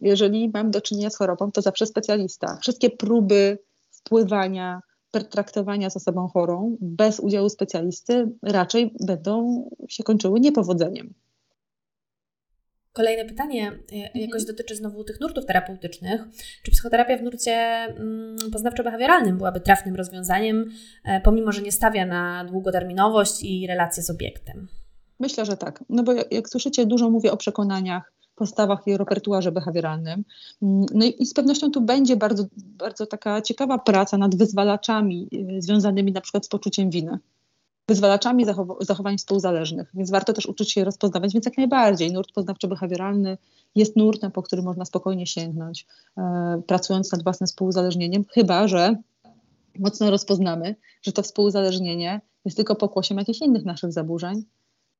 [0.01, 2.57] jeżeli mam do czynienia z chorobą, to zawsze specjalista.
[2.61, 3.57] Wszystkie próby
[3.91, 11.13] wpływania, pertraktowania z osobą chorą bez udziału specjalisty raczej będą się kończyły niepowodzeniem.
[12.95, 14.45] Kolejne pytanie e, jakoś mhm.
[14.45, 16.21] dotyczy znowu tych nurtów terapeutycznych.
[16.63, 20.71] Czy psychoterapia w nurcie mm, poznawczo-behawioralnym byłaby trafnym rozwiązaniem,
[21.05, 24.67] e, pomimo że nie stawia na długoterminowość i relacje z obiektem?
[25.19, 25.83] Myślę, że tak.
[25.89, 30.23] No bo jak, słyszycie, dużo mówię o przekonaniach, postawach i repertuarze behawioralnym.
[30.61, 35.29] Mm, no i, i, z pewnością tu będzie bardzo, bardzo taka ciekawa praca nad wyzwalaczami
[35.57, 37.19] e, związanymi na przykład z poczuciem winy
[37.87, 42.13] wyzwalaczami zachow zachowań współzależnych, więc warto też uczyć się rozpoznawać, więc jak najbardziej.
[42.13, 43.37] Nurt poznawczo-behawioralny
[43.75, 48.95] jest nurtem, po który można spokojnie sięgnąć, e, pracując nad własnym współuzależnieniem, chyba że
[49.79, 54.43] mocno rozpoznamy, że to współuzależnienie jest tylko pokłosiem jakichś innych naszych zaburzeń,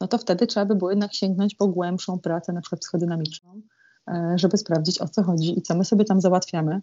[0.02, 3.62] no to wtedy trzeba by było jednak sięgnąć po głębszą pracę, na przykład psychodynamiczną,
[4.08, 6.82] e, żeby sprawdzić o co chodzi i co my sobie tam załatwiamy,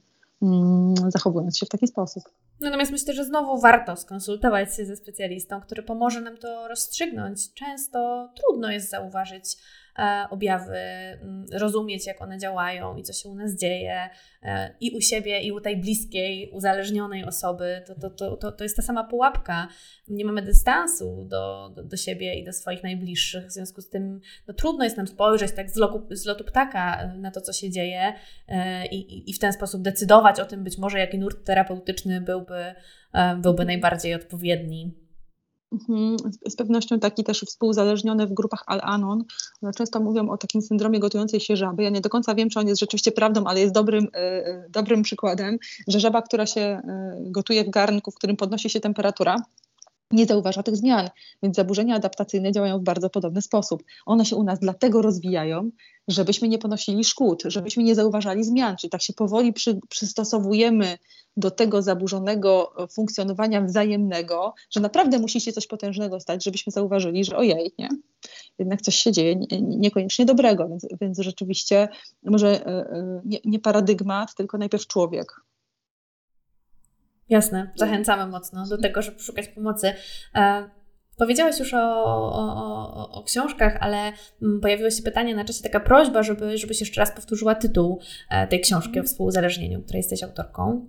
[1.09, 2.23] zachowując się w taki sposób.
[2.61, 7.55] Natomiast myślę, że znowu warto skonsultować się ze specjalistą, który pomoże nam to rozstrzygnąć.
[7.55, 9.57] Często trudno jest zauważyć
[10.31, 14.11] objawy, mm, rozumieć, jak one działają i co się u nas dzieje,
[14.43, 17.83] e, i u siebie, i u tej bliskiej, uzależnionej osoby.
[17.87, 19.69] To, to, to, to jest ta sama pułapka.
[20.09, 23.47] Nie mamy dystansu do, do, do siebie i do swoich najbliższych.
[23.47, 27.13] W związku z tym no, trudno jest nam spojrzeć tak z, loku, z lotu ptaka
[27.17, 28.13] na to, co się dzieje,
[28.49, 32.75] e, i, i w ten sposób decydować o tym, być może jaki nurt terapeutyczny byłby,
[33.37, 35.02] byłby najbardziej odpowiedni.
[35.73, 36.17] Mhm.
[36.49, 39.25] Z pewnością taki też współzależniony w grupach Al-Anon.
[39.63, 41.83] One często mówią o takim syndromie gotującej się żaby.
[41.83, 44.65] Ja nie do końca wiem, czy on jest rzeczywiście prawdą, ale jest dobrym, e, e,
[44.71, 45.59] dobrym przykładem,
[45.89, 46.83] że żaba, która się e,
[47.21, 49.37] gotuje w garnku, w którym podnosi się temperatura,
[50.13, 51.11] nie zauważa tych zmian,
[51.43, 53.83] więc zaburzenia adaptacyjne działają w bardzo podobny sposób.
[54.07, 55.71] One się u nas dlatego rozwijają,
[56.09, 60.99] żebyśmy nie ponosili szkód, żebyśmy nie zauważali zmian, czyli tak się powoli przy, przystosowujemy
[61.37, 67.37] do tego zaburzonego funkcjonowania wzajemnego, że naprawdę musi się coś potężnego stać, żebyśmy zauważyli, że
[67.37, 67.89] ojej, nie?
[68.59, 71.89] jednak coś się dzieje niekoniecznie dobrego, więc, więc rzeczywiście
[72.25, 75.41] może e, e, nie, nie paradygmat, tylko najpierw człowiek.
[77.29, 79.95] Jasne, zachęcamy mocno do tego, żeby szukać pomocy.
[80.35, 80.71] E,
[81.19, 84.13] powiedziałaś już o, o, o, książkach, ale
[84.43, 88.01] mm, pojawiło się pytanie na czasie, taka prośba, żeby, żebyś jeszcze raz powtórzyła tytuł
[88.51, 89.07] tej książki o mhm.
[89.07, 90.87] współuzależnieniu, której jesteś autorką.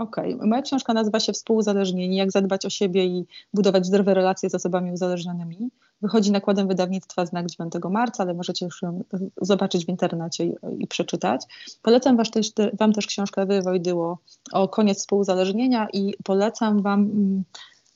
[0.00, 0.46] Okej, okay.
[0.46, 4.92] moja książka nazywa się Współuzależnieni, jak zadbać o siebie i budować zdrowe relacje z osobami
[4.92, 5.70] uzależnionymi.
[6.02, 9.04] Wychodzi nakładem wydawnictwa Znak 9 marca, ale możecie już ją
[9.42, 11.42] zobaczyć w internecie i, i przeczytać.
[11.82, 14.18] Polecam was też, Wam też książkę Ewy Wojdyło
[14.52, 17.44] o koniec współuzależnienia i polecam Wam mm,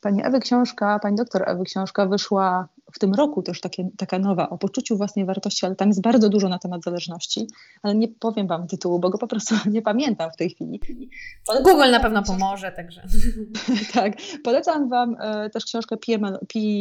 [0.01, 4.51] Pani Ewy książka, pani doktor Ewy książka wyszła w tym roku też takie, taka nowa
[4.51, 7.47] o poczuciu własnej wartości, ale tam jest bardzo dużo na temat zależności,
[7.83, 10.81] ale nie powiem Wam tytułu, bo go po prostu nie pamiętam w tej chwili.
[11.47, 13.03] Polecam Google na pewno pomoże, także.
[13.95, 14.13] tak,
[14.45, 16.13] polecam Wam e, też książkę P.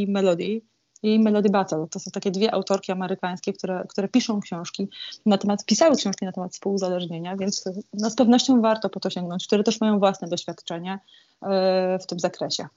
[0.08, 0.62] Melody
[1.04, 1.88] i Melody Battle.
[1.92, 4.90] To są takie dwie autorki amerykańskie, które, które piszą książki
[5.26, 9.48] na temat, pisały książki na temat współuzależnienia, więc no, z pewnością warto po to sięgnąć,
[9.48, 11.00] które też mają własne doświadczenie
[11.42, 12.68] e, w tym zakresie.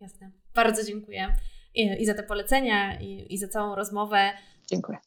[0.00, 0.30] Jasne.
[0.54, 1.36] Bardzo dziękuję
[1.78, 4.30] i, i za te polecenia, i, i za całą rozmowę.
[4.70, 4.98] Dziękuję.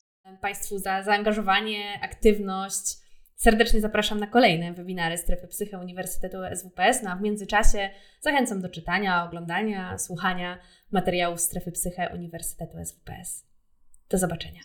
[0.41, 3.01] Państwu za zaangażowanie, aktywność.
[3.35, 7.03] Serdecznie zapraszam na kolejne webinary Strefy Psyche Uniwersytetu SWPS.
[7.03, 10.59] No a w międzyczasie zachęcam do czytania, oglądania, słuchania
[10.91, 13.45] materiałów Strefy Psyche Uniwersytetu SWPS.
[14.09, 14.59] Do zobaczenia.